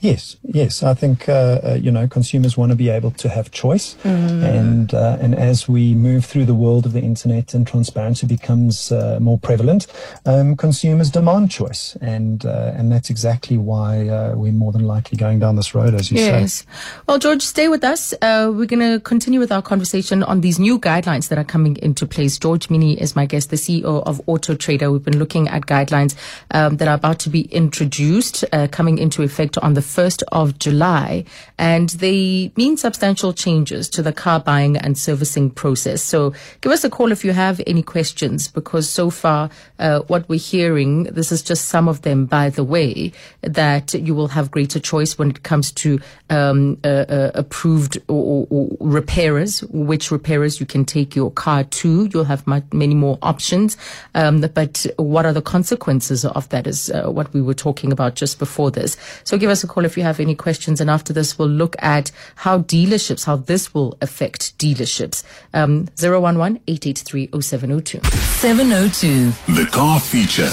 Yes, 0.00 0.36
yes. 0.44 0.84
I 0.84 0.94
think 0.94 1.28
uh, 1.28 1.32
uh, 1.32 1.78
you 1.80 1.90
know 1.90 2.06
consumers 2.06 2.56
want 2.56 2.70
to 2.70 2.76
be 2.76 2.88
able 2.88 3.10
to 3.12 3.28
have 3.28 3.50
choice, 3.50 3.96
mm. 4.04 4.44
and 4.44 4.94
uh, 4.94 5.18
and 5.20 5.34
as 5.34 5.68
we 5.68 5.92
move 5.92 6.24
through 6.24 6.44
the 6.44 6.54
world 6.54 6.86
of 6.86 6.92
the 6.92 7.00
internet 7.00 7.52
and 7.52 7.66
transparency 7.66 8.24
becomes 8.24 8.92
uh, 8.92 9.18
more 9.20 9.38
prevalent, 9.38 9.88
um, 10.24 10.56
consumers 10.56 11.10
demand 11.10 11.50
choice, 11.50 11.96
and 12.00 12.46
uh, 12.46 12.72
and 12.76 12.92
that's 12.92 13.10
exactly 13.10 13.58
why 13.58 14.08
uh, 14.08 14.34
we're 14.36 14.52
more 14.52 14.70
than 14.70 14.84
likely 14.84 15.18
going 15.18 15.40
down 15.40 15.56
this 15.56 15.74
road, 15.74 15.94
as 15.94 16.12
you 16.12 16.18
yes. 16.18 16.28
say. 16.28 16.40
Yes. 16.40 16.66
Well, 17.08 17.18
George, 17.18 17.42
stay 17.42 17.66
with 17.66 17.82
us. 17.82 18.14
we're 18.22 18.66
going 18.66 18.92
to 18.92 19.00
continue 19.00 19.40
with 19.40 19.50
our 19.50 19.62
conversation 19.62 20.22
on 20.22 20.42
these 20.42 20.60
new 20.60 20.78
guidelines 20.78 21.26
that 21.28 21.38
are 21.38 21.44
coming 21.44 21.76
into 21.78 22.06
place. 22.06 22.38
George 22.38 22.68
Mienie 22.68 22.96
is 22.98 23.16
my 23.16 23.26
guest, 23.26 23.50
the 23.50 23.56
CEO 23.56 24.04
of 24.06 24.20
Auto 24.28 24.54
Trader. 24.54 24.92
We've 24.92 25.02
been 25.02 25.18
looking 25.18 25.48
at 25.48 25.62
guidelines 25.62 26.14
um, 26.52 26.76
that 26.76 26.86
are 26.86 26.94
about 26.94 27.18
to 27.20 27.30
be 27.30 27.42
introduced, 27.46 28.44
coming 28.70 28.98
into 28.98 29.24
effect 29.24 29.58
on 29.58 29.74
the 29.74 29.87
1st 29.88 30.22
of 30.32 30.58
July, 30.58 31.24
and 31.58 31.88
they 31.90 32.52
mean 32.56 32.76
substantial 32.76 33.32
changes 33.32 33.88
to 33.88 34.02
the 34.02 34.12
car 34.12 34.40
buying 34.40 34.76
and 34.76 34.96
servicing 34.96 35.50
process. 35.50 36.02
So 36.02 36.34
give 36.60 36.72
us 36.72 36.84
a 36.84 36.90
call 36.90 37.12
if 37.12 37.24
you 37.24 37.32
have 37.32 37.60
any 37.66 37.82
questions, 37.82 38.48
because 38.48 38.88
so 38.88 39.10
far, 39.10 39.50
uh, 39.78 40.00
what 40.08 40.28
we're 40.28 40.38
hearing, 40.38 41.04
this 41.04 41.32
is 41.32 41.42
just 41.42 41.66
some 41.66 41.88
of 41.88 42.02
them, 42.02 42.26
by 42.26 42.50
the 42.50 42.64
way, 42.64 43.12
that 43.42 43.94
you 43.94 44.14
will 44.14 44.28
have 44.28 44.50
greater 44.50 44.80
choice 44.80 45.18
when 45.18 45.30
it 45.30 45.42
comes 45.42 45.72
to 45.72 46.00
um, 46.30 46.78
uh, 46.84 46.88
uh, 46.88 47.30
approved 47.34 47.98
or, 48.08 48.46
or, 48.50 48.68
repairers, 48.80 49.62
which 49.64 50.10
repairers 50.10 50.60
you 50.60 50.66
can 50.66 50.84
take 50.84 51.16
your 51.16 51.30
car 51.30 51.64
to. 51.64 52.08
You'll 52.12 52.24
have 52.24 52.46
much, 52.46 52.64
many 52.72 52.94
more 52.94 53.18
options. 53.22 53.76
Um, 54.14 54.40
but 54.40 54.86
what 54.96 55.24
are 55.26 55.32
the 55.32 55.42
consequences 55.42 56.24
of 56.24 56.48
that 56.50 56.66
is 56.66 56.90
uh, 56.90 57.10
what 57.10 57.32
we 57.32 57.40
were 57.40 57.54
talking 57.54 57.92
about 57.92 58.14
just 58.14 58.38
before 58.38 58.70
this. 58.70 58.96
So 59.24 59.38
give 59.38 59.50
us 59.50 59.64
a 59.64 59.66
call 59.66 59.77
if 59.84 59.96
you 59.96 60.02
have 60.02 60.20
any 60.20 60.34
questions. 60.34 60.80
And 60.80 60.90
after 60.90 61.12
this, 61.12 61.38
we'll 61.38 61.48
look 61.48 61.76
at 61.80 62.10
how 62.36 62.60
dealerships, 62.60 63.24
how 63.24 63.36
this 63.36 63.74
will 63.74 63.96
affect 64.00 64.56
dealerships. 64.58 65.24
Um, 65.54 65.88
011 66.00 66.60
883 66.66 67.30
0702. 67.40 68.00
702. 68.04 69.54
The 69.54 69.68
car 69.70 70.00
feature. 70.00 70.50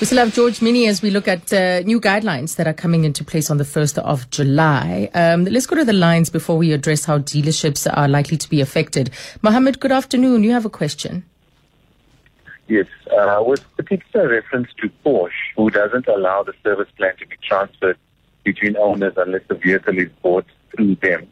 We 0.00 0.06
still 0.06 0.18
have 0.18 0.34
George 0.34 0.58
Mienie 0.58 0.88
as 0.88 1.02
we 1.02 1.10
look 1.10 1.28
at 1.28 1.52
uh, 1.52 1.80
new 1.80 2.00
guidelines 2.00 2.56
that 2.56 2.66
are 2.66 2.74
coming 2.74 3.04
into 3.04 3.22
place 3.22 3.48
on 3.48 3.58
the 3.58 3.64
1st 3.64 3.98
of 3.98 4.28
July. 4.28 5.08
Um, 5.14 5.44
let's 5.44 5.66
go 5.66 5.76
to 5.76 5.84
the 5.84 5.92
lines 5.92 6.30
before 6.30 6.58
we 6.58 6.72
address 6.72 7.04
how 7.04 7.18
dealerships 7.18 7.86
are 7.96 8.08
likely 8.08 8.36
to 8.36 8.50
be 8.50 8.60
affected. 8.60 9.10
Mohammed, 9.40 9.78
good 9.78 9.92
afternoon. 9.92 10.42
You 10.42 10.50
have 10.50 10.64
a 10.64 10.70
question. 10.70 11.24
Yes, 12.66 12.86
uh, 13.16 13.42
with 13.46 13.62
particular 13.76 14.28
reference 14.28 14.68
to 14.80 14.90
Porsche, 15.04 15.30
who 15.56 15.70
doesn't 15.70 16.08
allow 16.08 16.42
the 16.42 16.54
service 16.64 16.88
plan 16.96 17.16
to 17.18 17.26
be 17.26 17.36
transferred 17.46 17.98
between 18.44 18.76
owners 18.76 19.14
unless 19.16 19.42
the 19.48 19.54
vehicle 19.54 19.98
is 19.98 20.10
bought 20.22 20.46
through 20.70 20.96
them. 20.96 21.26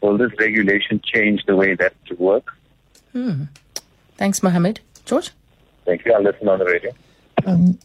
Will 0.00 0.16
this 0.16 0.32
regulation 0.38 1.00
change 1.04 1.44
the 1.46 1.56
way 1.56 1.74
that 1.74 1.94
works? 2.18 2.52
Hmm. 3.12 3.44
Thanks, 4.16 4.42
Mohammed. 4.42 4.80
George? 5.04 5.30
Thank 5.84 6.04
you. 6.04 6.12
I'll 6.12 6.22
listen 6.22 6.48
on 6.48 6.58
the 6.58 6.64
radio. 6.64 6.92
Um, 7.46 7.78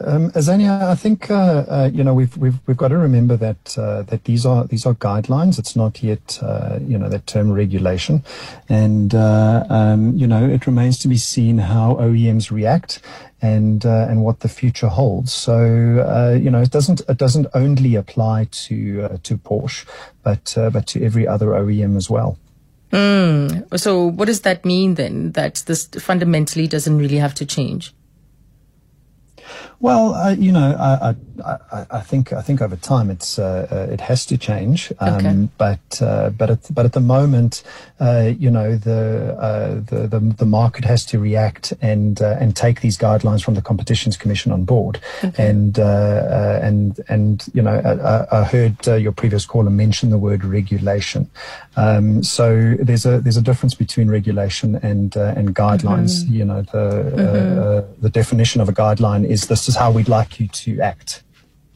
um, 0.00 0.30
Azania, 0.32 0.82
I 0.82 0.94
think 0.94 1.30
uh, 1.30 1.34
uh, 1.34 1.90
you 1.92 2.04
know 2.04 2.12
we've 2.12 2.36
we've 2.36 2.58
we've 2.66 2.76
got 2.76 2.88
to 2.88 2.98
remember 2.98 3.36
that 3.38 3.78
uh, 3.78 4.02
that 4.02 4.24
these 4.24 4.44
are 4.44 4.64
these 4.66 4.84
are 4.84 4.94
guidelines. 4.94 5.58
It's 5.58 5.74
not 5.74 6.02
yet 6.02 6.38
uh, 6.42 6.78
you 6.82 6.98
know 6.98 7.08
that 7.08 7.26
term 7.26 7.50
regulation, 7.50 8.22
and 8.68 9.14
uh, 9.14 9.64
um, 9.70 10.14
you 10.14 10.26
know 10.26 10.46
it 10.46 10.66
remains 10.66 10.98
to 10.98 11.08
be 11.08 11.16
seen 11.16 11.58
how 11.58 11.94
OEMs 11.94 12.50
react 12.50 13.00
and 13.40 13.86
uh, 13.86 14.06
and 14.10 14.22
what 14.22 14.40
the 14.40 14.48
future 14.48 14.88
holds. 14.88 15.32
So 15.32 15.64
you 16.38 16.50
know 16.50 16.60
it 16.60 16.70
doesn't 16.70 17.00
it 17.08 17.16
doesn't 17.16 17.46
only 17.54 17.94
apply 17.94 18.48
to 18.50 19.18
to 19.22 19.38
Porsche, 19.38 19.86
but 20.22 20.52
but 20.72 20.86
to 20.88 21.02
every 21.02 21.26
other 21.26 21.48
OEM 21.48 21.96
as 21.96 22.10
well. 22.10 22.38
Mm. 22.92 23.78
So 23.80 24.04
what 24.04 24.26
does 24.26 24.42
that 24.42 24.66
mean 24.66 24.94
then? 24.94 25.32
That 25.32 25.62
this 25.66 25.86
fundamentally 25.86 26.66
doesn't 26.66 26.98
really 26.98 27.16
have 27.16 27.34
to 27.36 27.46
change. 27.46 27.94
Well, 29.80 30.14
uh, 30.14 30.30
you 30.30 30.52
know, 30.52 30.74
I, 30.78 31.14
I, 31.44 31.86
I, 31.90 32.00
think 32.00 32.32
I 32.32 32.40
think 32.40 32.62
over 32.62 32.76
time 32.76 33.10
it's 33.10 33.38
uh, 33.38 33.68
uh, 33.70 33.92
it 33.92 34.00
has 34.00 34.24
to 34.26 34.38
change. 34.38 34.90
Um, 35.00 35.14
okay. 35.14 35.48
But 35.58 36.02
uh, 36.02 36.30
but 36.30 36.50
at, 36.50 36.74
but 36.74 36.86
at 36.86 36.92
the 36.94 37.00
moment, 37.00 37.62
uh, 38.00 38.32
you 38.38 38.50
know, 38.50 38.76
the, 38.76 39.36
uh, 39.38 39.74
the, 39.74 40.06
the 40.08 40.20
the 40.20 40.46
market 40.46 40.84
has 40.84 41.04
to 41.06 41.18
react 41.18 41.74
and 41.82 42.20
and 42.20 42.56
take 42.56 42.80
these 42.80 42.96
guidelines 42.96 43.44
from 43.44 43.54
the 43.54 43.62
Competitions 43.62 44.16
Commission 44.16 44.50
on 44.50 44.64
board. 44.64 44.98
Okay. 45.22 45.46
And 45.46 45.78
and 45.78 46.98
and 47.08 47.46
you 47.52 47.60
know, 47.60 47.74
I, 47.74 48.40
I 48.40 48.44
heard 48.44 48.86
your 48.86 49.12
previous 49.12 49.44
caller 49.44 49.70
mention 49.70 50.08
the 50.08 50.18
word 50.18 50.42
regulation. 50.44 51.28
Um, 51.76 52.22
so 52.22 52.74
there's 52.80 53.04
a 53.04 53.20
there's 53.20 53.36
a 53.36 53.42
difference 53.42 53.74
between 53.74 54.08
regulation 54.08 54.76
and 54.76 55.14
and 55.16 55.54
guidelines. 55.54 56.24
Mm-hmm. 56.24 56.34
You 56.34 56.44
know, 56.46 56.62
the 56.62 57.12
mm-hmm. 57.14 58.02
the 58.02 58.10
definition 58.10 58.62
of 58.62 58.70
a 58.70 58.72
guideline 58.72 59.26
is 59.26 59.48
this 59.66 59.74
is 59.74 59.80
how 59.80 59.90
we'd 59.90 60.08
like 60.08 60.38
you 60.38 60.46
to 60.46 60.80
act. 60.80 61.24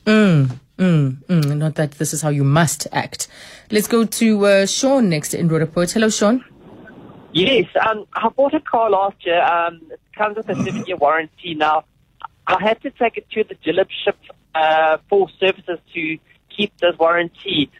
Mm, 0.06 0.60
mm, 0.78 1.24
mm. 1.26 1.56
Not 1.56 1.74
that 1.74 1.92
this 1.92 2.12
is 2.14 2.22
how 2.22 2.28
you 2.28 2.44
must 2.44 2.86
act. 2.92 3.26
Let's 3.72 3.88
go 3.88 4.04
to 4.04 4.46
uh, 4.46 4.66
Sean 4.66 5.08
next 5.08 5.34
in 5.34 5.48
Roodepoort. 5.48 5.90
Hello, 5.90 6.08
Sean. 6.08 6.44
Yes, 7.32 7.66
um, 7.84 8.06
I 8.14 8.28
bought 8.28 8.54
a 8.54 8.60
car 8.60 8.90
last 8.90 9.26
year. 9.26 9.42
Um, 9.42 9.80
it 9.90 10.00
comes 10.16 10.36
with 10.36 10.48
a 10.50 10.54
seven-year 10.54 10.98
warranty. 10.98 11.54
Now, 11.54 11.84
I 12.46 12.62
had 12.62 12.80
to 12.82 12.90
take 12.92 13.16
it 13.16 13.28
to 13.30 13.42
the 13.42 13.56
dealership 13.56 14.14
uh, 14.54 14.98
for 15.08 15.28
services 15.40 15.80
to 15.92 16.18
keep 16.56 16.76
this 16.78 16.96
warranty. 16.96 17.72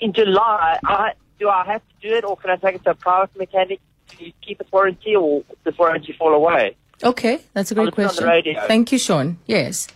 In 0.00 0.12
July, 0.12 0.80
I, 0.84 1.12
do 1.38 1.48
I 1.48 1.64
have 1.64 1.82
to 1.82 2.08
do 2.08 2.14
it, 2.16 2.24
or 2.24 2.36
can 2.36 2.50
I 2.50 2.56
take 2.56 2.74
it 2.74 2.84
to 2.84 2.90
a 2.90 2.94
private 2.94 3.38
mechanic 3.38 3.80
to 4.08 4.32
keep 4.44 4.60
its 4.60 4.72
warranty, 4.72 5.14
or 5.14 5.42
does 5.42 5.56
this 5.62 5.78
warranty 5.78 6.12
fall 6.12 6.34
away? 6.34 6.76
Okay, 7.02 7.40
that's 7.54 7.70
a 7.70 7.74
great 7.74 7.94
question. 7.94 8.26
Thank 8.66 8.92
you, 8.92 8.98
Sean. 8.98 9.38
Yes. 9.46 9.88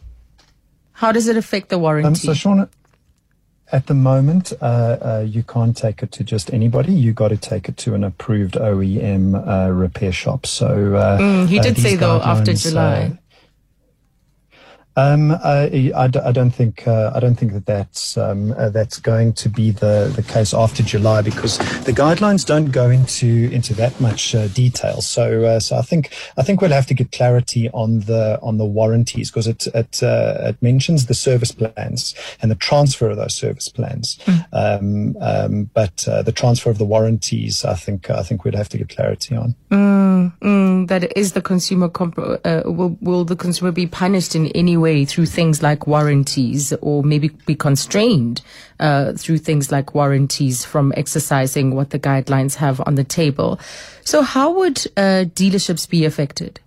How 0.93 1.11
does 1.11 1.27
it 1.27 1.37
affect 1.37 1.69
the 1.69 1.79
warranty? 1.79 2.07
Um, 2.07 2.15
so, 2.15 2.35
Sean, 2.35 2.69
at 3.73 3.87
the 3.87 3.95
moment, 3.95 4.53
uh, 4.61 4.65
uh, 4.65 5.25
you 5.27 5.43
can't 5.43 5.77
take 5.77 6.03
it 6.03 6.13
to 6.13 6.25
just 6.25 6.53
anybody. 6.53 6.93
You 6.93 7.13
got 7.13 7.29
to 7.29 7.37
take 7.37 7.69
it 7.69 7.77
to 7.79 7.95
an 7.95 8.05
approved 8.05 8.55
OEM 8.55 9.35
uh, 9.35 9.73
repair 9.73 10.13
shop. 10.13 10.47
So 10.47 10.95
uh, 10.95 11.19
mm, 11.19 11.49
he 11.49 11.59
did 11.59 11.79
uh, 11.79 11.81
say 11.81 11.97
though 11.97 12.21
after 12.21 12.53
July. 12.53 13.19
Um, 14.95 15.33
I, 15.33 15.91
I, 15.97 16.05
I, 16.05 16.33
don't 16.33 16.51
think 16.51 16.87
uh, 16.87 17.13
I 17.15 17.21
don't 17.21 17.35
think 17.35 17.55
that 17.55 17.65
that's 17.65 18.19
um, 18.19 18.53
uh, 18.53 18.69
that's 18.69 18.99
going 18.99 19.33
to 19.35 19.49
be 19.49 19.71
the, 19.71 20.13
the 20.15 20.23
case 20.23 20.53
after 20.53 20.83
July 20.83 21.23
because 21.23 21.57
the 21.85 21.93
guidelines 21.93 22.45
don't 22.45 22.71
go 22.71 22.91
into 22.91 23.49
into 23.51 23.73
that 23.75 23.99
much 24.03 24.35
uh, 24.35 24.49
detail. 24.49 25.01
So 25.01 25.45
uh, 25.45 25.61
so 25.61 25.77
I 25.77 25.83
think 25.83 26.15
I 26.37 26.43
think 26.43 26.61
we'll 26.61 26.73
have 26.73 26.87
to 26.89 26.95
get 26.95 27.11
clarity 27.11 27.71
on 27.71 28.01
the 28.01 28.39
on 28.43 28.59
the 28.59 28.67
warranties 28.67 29.31
because 29.31 29.47
it 29.47 29.67
it, 29.69 30.03
uh, 30.03 30.49
it 30.49 30.61
mentions 30.61 31.07
the 31.07 31.15
service 31.15 31.53
plans 31.53 32.15
and 32.43 32.51
the 32.51 32.57
transfer 32.57 33.09
of 33.09 33.17
those 33.17 33.35
service 33.35 33.71
plans, 33.71 34.19
mm. 34.27 34.47
um, 34.53 35.17
um, 35.23 35.71
but 35.73 36.07
uh, 36.07 36.21
the 36.21 36.33
transfer 36.33 36.69
of 36.69 36.77
the 36.77 36.85
warranties 36.85 37.65
I 37.65 37.77
think 37.77 38.11
I 38.11 38.23
think 38.23 38.45
we'd 38.45 38.55
have 38.55 38.69
to 38.69 38.79
get 38.79 38.91
clarity 38.91 39.37
on. 39.37 39.55
Mm, 39.71 40.39
mm, 40.41 40.89
that 40.89 41.17
is 41.17 41.33
the 41.33 41.41
consumer 41.41 41.89
comp- 41.89 42.19
will 42.19 42.99
will 43.01 43.25
the 43.25 43.37
consumer 43.37 43.73
be 43.73 43.87
punished 43.87 44.35
in 44.35 44.49
any 44.49 44.77
way 44.77 44.82
through 45.05 45.27
things 45.27 45.62
like 45.62 45.87
warranties 45.87 46.73
or 46.81 47.03
maybe 47.03 47.29
be 47.47 47.55
constrained 47.55 48.43
uh, 48.81 49.12
through 49.12 49.39
things 49.39 49.71
like 49.71 49.95
warranties 49.95 50.65
from 50.65 50.93
exercising 50.97 51.75
what 51.75 51.91
the 51.91 51.99
guidelines 51.99 52.57
have 52.57 52.81
on 52.87 52.97
the 52.97 53.05
table. 53.05 53.59
So, 54.05 54.23
how 54.23 54.51
would 54.53 54.79
uh, 54.97 55.27
dealerships 55.35 55.89
be 55.89 56.05
affected? 56.05 56.61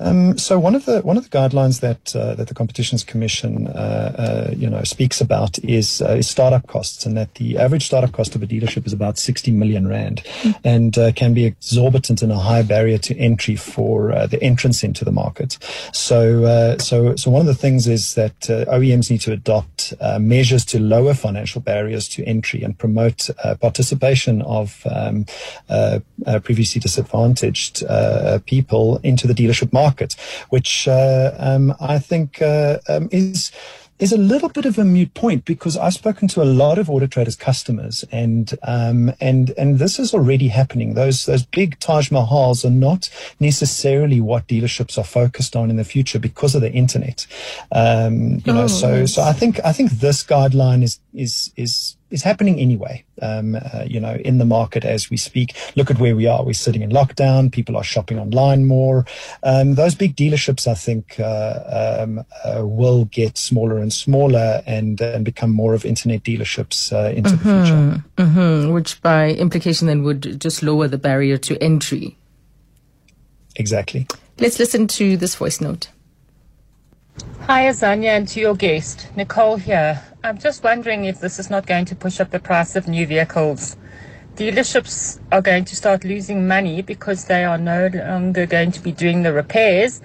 Um, 0.00 0.36
so 0.38 0.58
one 0.58 0.74
of 0.74 0.84
the 0.86 1.00
one 1.02 1.16
of 1.16 1.22
the 1.28 1.36
guidelines 1.36 1.80
that 1.80 2.16
uh, 2.16 2.34
that 2.34 2.48
the 2.48 2.54
Competitions 2.54 3.04
Commission 3.04 3.68
uh, 3.68 4.50
uh, 4.50 4.54
you 4.54 4.68
know 4.68 4.82
speaks 4.82 5.20
about 5.20 5.58
is, 5.60 6.02
uh, 6.02 6.16
is 6.16 6.28
startup 6.28 6.66
costs, 6.66 7.06
and 7.06 7.16
that 7.16 7.34
the 7.34 7.58
average 7.58 7.86
startup 7.86 8.12
cost 8.12 8.34
of 8.34 8.42
a 8.42 8.46
dealership 8.46 8.86
is 8.86 8.92
about 8.92 9.18
sixty 9.18 9.50
million 9.50 9.86
rand, 9.86 10.22
mm. 10.42 10.54
and 10.64 10.98
uh, 10.98 11.12
can 11.12 11.32
be 11.32 11.44
exorbitant 11.44 12.22
and 12.22 12.32
a 12.32 12.38
high 12.38 12.62
barrier 12.62 12.98
to 12.98 13.16
entry 13.18 13.56
for 13.56 14.12
uh, 14.12 14.26
the 14.26 14.42
entrance 14.42 14.82
into 14.82 15.04
the 15.04 15.12
market. 15.12 15.58
So 15.92 16.76
so 16.78 17.14
so 17.14 17.30
one 17.30 17.40
of 17.40 17.46
the 17.46 17.54
things 17.54 17.86
is 17.86 18.14
that 18.14 18.38
OEMs 18.40 19.10
need 19.10 19.20
to 19.22 19.32
adopt 19.32 19.94
measures 20.18 20.64
to 20.66 20.80
lower 20.80 21.14
financial 21.14 21.60
barriers 21.60 22.08
to 22.08 22.24
entry 22.24 22.62
and 22.62 22.76
promote 22.76 23.30
participation 23.60 24.42
of 24.42 24.84
um, 24.90 25.26
previously 26.42 26.80
disadvantaged 26.80 27.84
people 28.46 28.98
into 29.02 29.26
the 29.26 29.34
dealership 29.34 29.72
market 29.72 29.83
market, 29.84 30.12
which 30.54 30.72
uh, 30.88 31.30
um, 31.48 31.74
I 31.80 31.98
think 31.98 32.28
uh, 32.40 32.78
um, 32.88 33.08
is 33.10 33.52
is 33.98 34.12
a 34.12 34.18
little 34.18 34.48
bit 34.48 34.66
of 34.66 34.76
a 34.76 34.84
mute 34.84 35.14
point 35.14 35.44
because 35.44 35.76
I've 35.76 35.94
spoken 35.94 36.26
to 36.28 36.42
a 36.42 36.48
lot 36.62 36.78
of 36.78 36.90
Auto 36.90 37.06
Traders 37.06 37.36
customers, 37.36 38.04
and 38.10 38.52
um, 38.62 39.12
and 39.20 39.52
and 39.56 39.78
this 39.78 39.98
is 39.98 40.12
already 40.12 40.48
happening. 40.48 40.94
Those 40.94 41.26
those 41.26 41.44
big 41.44 41.78
Taj 41.78 42.10
Mahals 42.10 42.64
are 42.64 42.76
not 42.88 43.08
necessarily 43.38 44.20
what 44.20 44.48
dealerships 44.48 44.98
are 44.98 45.04
focused 45.20 45.54
on 45.54 45.70
in 45.70 45.76
the 45.76 45.84
future 45.84 46.18
because 46.18 46.56
of 46.56 46.62
the 46.62 46.72
internet. 46.72 47.26
Um, 47.70 48.42
you 48.44 48.52
know, 48.52 48.64
Oh, 48.64 48.68
so 48.82 49.06
so 49.06 49.22
I 49.22 49.32
think 49.32 49.60
I 49.64 49.72
think 49.72 49.90
this 49.90 50.24
guideline 50.24 50.82
is 50.82 50.98
is 51.12 51.52
is 51.56 51.96
is 52.14 52.22
happening 52.22 52.58
anyway. 52.60 53.04
Um, 53.20 53.56
uh, 53.56 53.84
you 53.86 54.00
know, 54.00 54.14
in 54.24 54.38
the 54.38 54.44
market 54.44 54.84
as 54.84 55.10
we 55.10 55.16
speak. 55.16 55.56
Look 55.76 55.90
at 55.90 55.98
where 55.98 56.16
we 56.16 56.26
are. 56.26 56.44
We're 56.44 56.54
sitting 56.54 56.82
in 56.82 56.90
lockdown. 56.90 57.52
People 57.52 57.76
are 57.76 57.84
shopping 57.84 58.18
online 58.18 58.66
more. 58.66 59.04
Um, 59.42 59.74
those 59.74 59.94
big 59.94 60.16
dealerships, 60.16 60.66
I 60.66 60.74
think, 60.74 61.18
uh, 61.18 61.98
um, 62.00 62.24
uh, 62.44 62.66
will 62.66 63.06
get 63.06 63.36
smaller 63.36 63.78
and 63.78 63.92
smaller 63.92 64.62
and 64.66 65.02
uh, 65.02 65.12
and 65.14 65.24
become 65.24 65.50
more 65.50 65.74
of 65.74 65.84
internet 65.84 66.22
dealerships 66.22 66.92
uh, 66.92 67.12
into 67.12 67.36
the 67.36 67.42
future. 67.42 68.04
hmm 68.18 68.72
which 68.72 69.02
by 69.02 69.30
implication 69.30 69.86
then 69.88 70.02
would 70.04 70.40
just 70.40 70.62
lower 70.62 70.88
the 70.88 70.98
barrier 70.98 71.36
to 71.36 71.60
entry. 71.62 72.16
Exactly. 73.56 74.06
Let's 74.38 74.58
listen 74.58 74.86
to 74.88 75.16
this 75.16 75.34
voice 75.34 75.60
note. 75.60 75.88
Hi, 77.46 77.66
Azania, 77.66 78.16
and 78.16 78.28
to 78.28 78.40
your 78.40 78.54
guest, 78.54 79.08
Nicole 79.16 79.56
here. 79.56 80.02
I'm 80.24 80.38
just 80.38 80.64
wondering 80.64 81.04
if 81.04 81.20
this 81.20 81.38
is 81.38 81.50
not 81.50 81.66
going 81.66 81.84
to 81.84 81.94
push 81.94 82.18
up 82.18 82.30
the 82.30 82.40
price 82.40 82.76
of 82.76 82.88
new 82.88 83.06
vehicles. 83.06 83.76
Dealerships 84.36 85.20
are 85.30 85.42
going 85.42 85.66
to 85.66 85.76
start 85.76 86.02
losing 86.02 86.48
money 86.48 86.80
because 86.80 87.26
they 87.26 87.44
are 87.44 87.58
no 87.58 87.90
longer 87.92 88.46
going 88.46 88.72
to 88.72 88.80
be 88.80 88.90
doing 88.90 89.22
the 89.22 89.34
repairs 89.34 90.00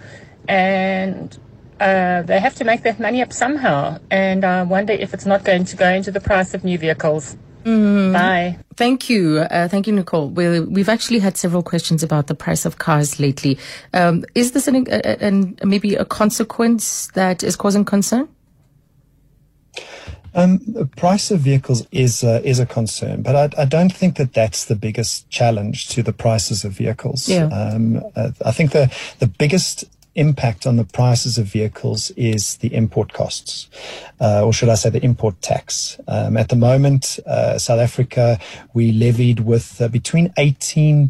and 0.50 1.40
uh, 1.80 2.22
they 2.24 2.38
have 2.38 2.54
to 2.56 2.66
make 2.66 2.84
that 2.84 3.00
money 3.00 3.22
up 3.22 3.32
somehow. 3.32 3.98
And 4.12 4.44
I 4.44 4.64
wonder 4.64 4.92
if 4.92 5.14
it's 5.14 5.26
not 5.26 5.46
going 5.46 5.64
to 5.64 5.78
go 5.78 5.88
into 5.88 6.12
the 6.12 6.20
price 6.20 6.54
of 6.54 6.66
new 6.66 6.78
vehicles. 6.78 7.38
Bye. 7.64 8.60
Thank 8.76 9.10
you. 9.10 9.40
Uh, 9.40 9.70
thank 9.70 9.88
you, 9.88 9.94
Nicole. 9.94 10.30
we 10.30 10.60
we've 10.60 10.90
actually 10.90 11.20
had 11.20 11.38
several 11.38 11.64
questions 11.64 12.04
about 12.04 12.28
the 12.28 12.36
price 12.36 12.66
of 12.66 12.78
cars 12.78 13.22
lately. 13.22 13.58
Um, 13.94 14.26
is 14.36 14.52
this 14.52 14.68
an, 14.68 14.86
a, 14.90 15.24
an, 15.24 15.58
maybe 15.64 15.96
a 15.96 16.04
consequence 16.04 17.08
that 17.14 17.42
is 17.42 17.56
causing 17.56 17.86
concern? 17.86 18.28
Um, 20.34 20.60
the 20.68 20.86
price 20.86 21.32
of 21.32 21.40
vehicles 21.40 21.86
is 21.92 22.24
uh, 22.24 22.42
is 22.44 22.60
a 22.60 22.66
concern, 22.66 23.22
but 23.22 23.36
I, 23.36 23.62
I 23.62 23.66
don't 23.66 23.94
think 23.94 24.18
that 24.18 24.34
that's 24.34 24.66
the 24.66 24.76
biggest 24.76 25.30
challenge 25.30 25.90
to 25.90 26.04
the 26.04 26.14
prices 26.14 26.64
of 26.64 26.74
vehicles. 26.74 27.28
Yeah. 27.28 27.46
Um, 27.48 28.04
uh, 28.16 28.32
I 28.46 28.52
think 28.52 28.72
the 28.72 28.94
the 29.20 29.28
biggest 29.28 29.86
impact 30.20 30.68
on 30.68 30.76
the 30.76 30.84
prices 30.84 31.38
of 31.38 31.46
vehicles 31.46 32.12
is 32.12 32.58
the 32.58 32.74
import 32.76 33.14
costs, 33.14 33.70
uh, 34.20 34.46
or 34.46 34.52
should 34.52 34.70
I 34.70 34.76
say 34.76 34.90
the 34.90 35.04
import 35.04 35.42
tax. 35.42 35.98
Um, 36.08 36.36
at 36.36 36.50
the 36.50 36.56
moment, 36.56 37.20
uh, 37.26 37.58
South 37.58 37.80
Africa, 37.80 38.38
we 38.74 38.92
levied 38.92 39.40
with 39.40 39.82
uh, 39.82 39.88
between 39.88 40.30
18%, 40.34 41.10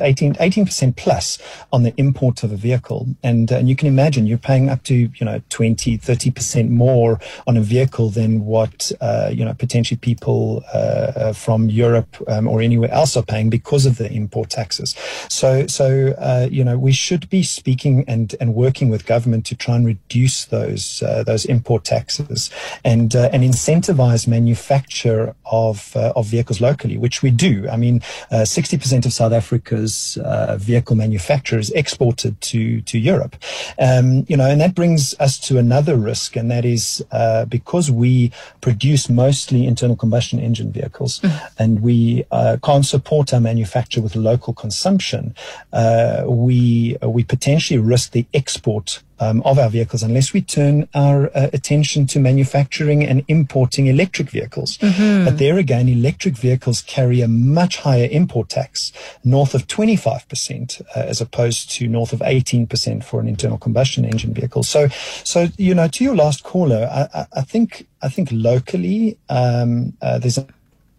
18, 0.00 0.34
18% 0.34 0.96
plus 0.96 1.38
on 1.72 1.84
the 1.84 1.94
import 1.96 2.42
of 2.42 2.52
a 2.52 2.56
vehicle. 2.56 3.06
And, 3.22 3.50
and 3.50 3.68
you 3.68 3.76
can 3.76 3.86
imagine 3.86 4.26
you're 4.26 4.38
paying 4.38 4.68
up 4.68 4.82
to, 4.84 4.94
you 4.94 5.24
know, 5.24 5.40
20, 5.50 5.98
30% 5.98 6.68
more 6.68 7.20
on 7.46 7.56
a 7.56 7.60
vehicle 7.60 8.10
than 8.10 8.44
what, 8.44 8.90
uh, 9.00 9.30
you 9.32 9.44
know, 9.44 9.54
potentially 9.54 9.98
people 9.98 10.64
uh, 10.74 10.76
uh, 10.76 11.32
from 11.32 11.70
Europe 11.70 12.16
um, 12.26 12.48
or 12.48 12.60
anywhere 12.60 12.90
else 12.90 13.16
are 13.16 13.22
paying 13.22 13.50
because 13.50 13.86
of 13.86 13.98
the 13.98 14.10
import 14.10 14.50
taxes. 14.50 14.96
So, 15.28 15.66
so 15.66 16.14
uh, 16.18 16.48
you 16.50 16.64
know, 16.64 16.76
we 16.78 16.92
should 16.92 17.28
be 17.30 17.42
speaking 17.42 18.04
and, 18.08 18.34
and 18.40 18.47
working 18.54 18.88
with 18.88 19.06
government 19.06 19.46
to 19.46 19.54
try 19.56 19.76
and 19.76 19.86
reduce 19.86 20.46
those 20.46 21.02
uh, 21.02 21.22
those 21.24 21.44
import 21.44 21.84
taxes 21.84 22.50
and 22.84 23.14
uh, 23.14 23.30
and 23.32 23.42
incentivize 23.42 24.26
manufacture 24.26 25.34
of 25.46 25.96
uh, 25.96 26.12
of 26.16 26.26
vehicles 26.26 26.60
locally, 26.60 26.98
which 26.98 27.22
we 27.22 27.30
do. 27.30 27.68
I 27.68 27.76
mean, 27.76 28.02
uh, 28.30 28.44
sixty 28.44 28.78
percent 28.78 29.06
of 29.06 29.12
South 29.12 29.32
Africa's 29.32 30.18
uh, 30.24 30.56
vehicle 30.56 30.96
manufacture 30.96 31.58
is 31.58 31.70
exported 31.70 32.40
to 32.40 32.80
to 32.82 32.98
Europe. 32.98 33.36
Um, 33.78 34.24
you 34.28 34.36
know, 34.36 34.46
and 34.46 34.60
that 34.60 34.74
brings 34.74 35.14
us 35.20 35.38
to 35.40 35.58
another 35.58 35.96
risk, 35.96 36.36
and 36.36 36.50
that 36.50 36.64
is 36.64 37.04
uh, 37.12 37.44
because 37.46 37.90
we 37.90 38.32
produce 38.60 39.08
mostly 39.08 39.66
internal 39.66 39.96
combustion 39.96 40.38
engine 40.38 40.72
vehicles, 40.72 41.20
and 41.58 41.80
we 41.82 42.24
uh, 42.30 42.56
can't 42.62 42.86
support 42.86 43.32
our 43.32 43.40
manufacture 43.40 44.00
with 44.00 44.16
local 44.16 44.52
consumption. 44.54 45.34
Uh, 45.72 46.24
we 46.26 46.96
we 47.02 47.24
potentially 47.24 47.78
risk 47.78 48.12
the 48.12 48.26
export 48.34 49.02
um, 49.20 49.42
of 49.42 49.58
our 49.58 49.68
vehicles 49.68 50.02
unless 50.02 50.32
we 50.32 50.40
turn 50.40 50.88
our 50.94 51.26
uh, 51.36 51.48
attention 51.52 52.06
to 52.06 52.20
manufacturing 52.20 53.04
and 53.04 53.24
importing 53.28 53.86
electric 53.86 54.30
vehicles. 54.30 54.78
But 55.24 55.38
there 55.38 55.58
again, 55.58 55.88
electric 55.88 56.36
vehicles 56.36 56.82
carry 56.82 57.20
a 57.20 57.28
much 57.28 57.78
higher 57.78 58.08
import 58.10 58.48
tax, 58.48 58.92
north 59.24 59.54
of 59.54 59.66
25%, 59.66 60.80
uh, 60.80 60.84
as 61.00 61.20
opposed 61.20 61.70
to 61.72 61.88
north 61.88 62.12
of 62.12 62.20
18% 62.20 63.04
for 63.04 63.20
an 63.20 63.28
internal 63.28 63.58
combustion 63.58 64.04
engine 64.04 64.34
vehicle. 64.34 64.62
So, 64.62 64.88
so 65.24 65.48
you 65.56 65.74
know, 65.74 65.88
to 65.88 66.04
your 66.04 66.14
last 66.14 66.44
caller, 66.44 66.88
I, 66.90 67.20
I, 67.20 67.26
I 67.38 67.42
think 67.42 67.86
I 68.00 68.08
think 68.08 68.28
locally 68.30 69.18
um, 69.28 69.96
uh, 70.00 70.18
there's 70.18 70.38
a 70.38 70.46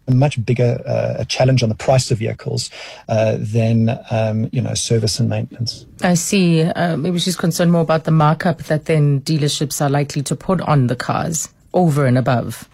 a 0.08 0.14
much 0.14 0.44
bigger 0.44 0.82
uh, 0.86 1.16
a 1.18 1.24
challenge 1.24 1.62
on 1.62 1.68
the 1.68 1.74
price 1.74 2.10
of 2.10 2.18
vehicles 2.18 2.70
uh, 3.08 3.36
than 3.38 3.98
um, 4.10 4.48
you 4.52 4.60
know 4.60 4.74
service 4.74 5.20
and 5.20 5.28
maintenance. 5.28 5.86
I 6.02 6.14
see. 6.14 6.62
Uh, 6.62 6.96
maybe 6.96 7.18
she's 7.18 7.36
concerned 7.36 7.72
more 7.72 7.82
about 7.82 8.04
the 8.04 8.10
markup 8.10 8.64
that 8.64 8.86
then 8.86 9.20
dealerships 9.20 9.80
are 9.80 9.90
likely 9.90 10.22
to 10.22 10.36
put 10.36 10.60
on 10.62 10.86
the 10.86 10.96
cars 10.96 11.48
over 11.72 12.06
and 12.06 12.18
above, 12.18 12.68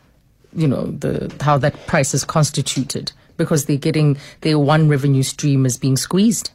you 0.55 0.67
know, 0.67 0.87
the 0.87 1.33
how 1.41 1.59
that 1.59 1.87
price 1.87 2.15
is 2.15 2.25
constituted 2.25 3.13
because 3.37 3.67
they're 3.67 3.77
getting 3.77 4.17
their 4.41 4.59
one 4.59 4.89
revenue 4.89 5.23
stream 5.23 5.67
is 5.67 5.77
being 5.77 5.97
squeezed 5.97 6.51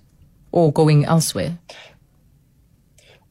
or 0.51 0.71
going 0.71 1.05
elsewhere. 1.05 1.57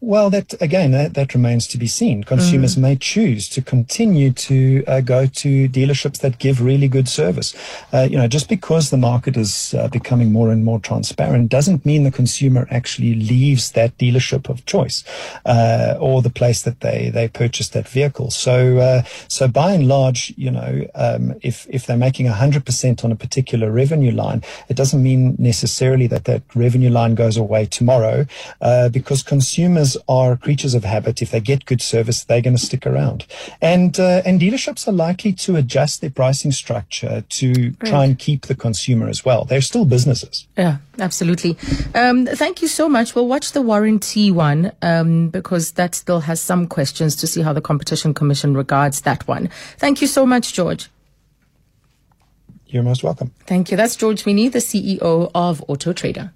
Well, 0.03 0.31
that 0.31 0.55
again, 0.63 0.93
that, 0.93 1.13
that 1.13 1.35
remains 1.35 1.67
to 1.69 1.79
be 1.79 1.87
seen. 1.87 2.25
Consumers 2.25 2.79
may 2.79 2.97
choose 2.97 3.51
to 3.51 3.61
continue 3.61 4.33
to 4.33 4.83
uh, 4.87 5.01
go 5.03 5.27
to 5.27 5.69
dealerships 5.69 6.21
that 6.21 6.39
give 6.39 6.63
really 6.63 6.89
good 6.89 7.07
service. 7.07 7.55
Uh, 7.93 8.09
you 8.11 8.17
know, 8.17 8.27
just 8.27 8.49
because 8.49 8.89
the 8.89 8.97
market 8.97 9.37
is 9.37 9.75
uh, 9.75 9.89
becoming 9.89 10.33
more 10.33 10.51
and 10.51 10.65
more 10.65 10.81
transparent 10.81 11.51
doesn't 11.51 11.85
mean 11.85 12.05
the 12.05 12.11
consumer 12.11 12.67
actually 12.71 13.15
leaves 13.15 13.73
that 13.73 13.97
dealership 13.99 14.49
of 14.49 14.65
choice 14.65 15.05
uh, 15.45 15.97
or 16.01 16.23
the 16.23 16.31
place 16.31 16.63
that 16.63 16.81
they 16.81 17.11
they 17.11 17.29
purchased 17.29 17.75
that 17.75 17.87
vehicle. 17.87 18.31
So, 18.31 18.79
uh, 18.79 19.03
so 19.29 19.49
by 19.49 19.73
and 19.75 19.87
large, 19.87 20.33
you 20.39 20.51
know, 20.51 20.87
um, 20.95 21.35
if 21.43 21.67
if 21.69 21.85
they're 21.87 21.99
making 21.99 22.25
hundred 22.25 22.65
percent 22.65 23.05
on 23.05 23.13
a 23.13 23.17
particular 23.17 23.71
revenue 23.71 24.13
line, 24.13 24.43
it 24.71 24.77
doesn't 24.77 25.03
mean 25.03 25.37
necessarily 25.39 26.07
that 26.07 26.25
that 26.25 26.43
revenue 26.55 26.91
line 26.91 27.15
goes 27.15 27.37
away 27.37 27.67
tomorrow, 27.67 28.25
uh, 28.63 28.89
because 28.89 29.23
consumers 29.23 29.90
are 30.09 30.37
creatures 30.37 30.75
of 30.75 30.85
habit. 30.85 31.23
If 31.23 31.31
they 31.31 31.41
get 31.41 31.65
good 31.67 31.83
service, 31.83 32.25
they're 32.25 32.41
going 32.41 32.57
to 32.57 32.63
stick 32.63 32.87
around, 32.87 33.27
and 33.61 33.99
uh, 33.99 34.23
and 34.25 34.41
dealerships 34.41 34.87
are 34.89 34.93
likely 34.93 35.33
to 35.35 35.57
adjust 35.57 36.01
their 36.01 36.11
pricing 36.11 36.53
structure 36.53 37.25
to 37.29 37.71
try 37.85 38.05
and 38.05 38.19
keep 38.19 38.47
the 38.47 38.55
consumer 38.55 39.09
as 39.09 39.25
well. 39.25 39.45
They're 39.45 39.61
still 39.61 39.85
businesses. 39.85 40.47
Yeah, 40.57 40.79
absolutely. 40.99 41.57
Um, 41.95 42.27
thank 42.27 42.63
you 42.63 42.69
so 42.69 42.89
much. 42.89 43.15
We'll 43.15 43.29
watch 43.29 43.53
the 43.53 43.63
warranty 43.63 44.31
one 44.31 44.73
um, 44.83 45.29
because 45.31 45.73
that 45.73 45.95
still 45.95 46.21
has 46.21 46.41
some 46.41 46.67
questions 46.67 47.17
to 47.17 47.27
see 47.27 47.43
how 47.43 47.53
the 47.53 47.61
Competition 47.61 48.15
Commission 48.15 48.57
regards 48.57 49.03
that 49.03 49.27
one. 49.27 49.49
Thank 49.79 50.01
you 50.01 50.07
so 50.07 50.27
much, 50.27 50.53
George. 50.53 50.89
You're 52.67 52.85
most 52.85 53.03
welcome. 53.03 53.33
Thank 53.47 53.71
you. 53.71 53.77
That's 53.77 53.97
George 53.97 54.25
Mienie, 54.25 54.51
the 54.51 54.61
CEO 54.61 55.31
of 55.35 55.65
Auto 55.67 55.93
Trader. 55.93 56.33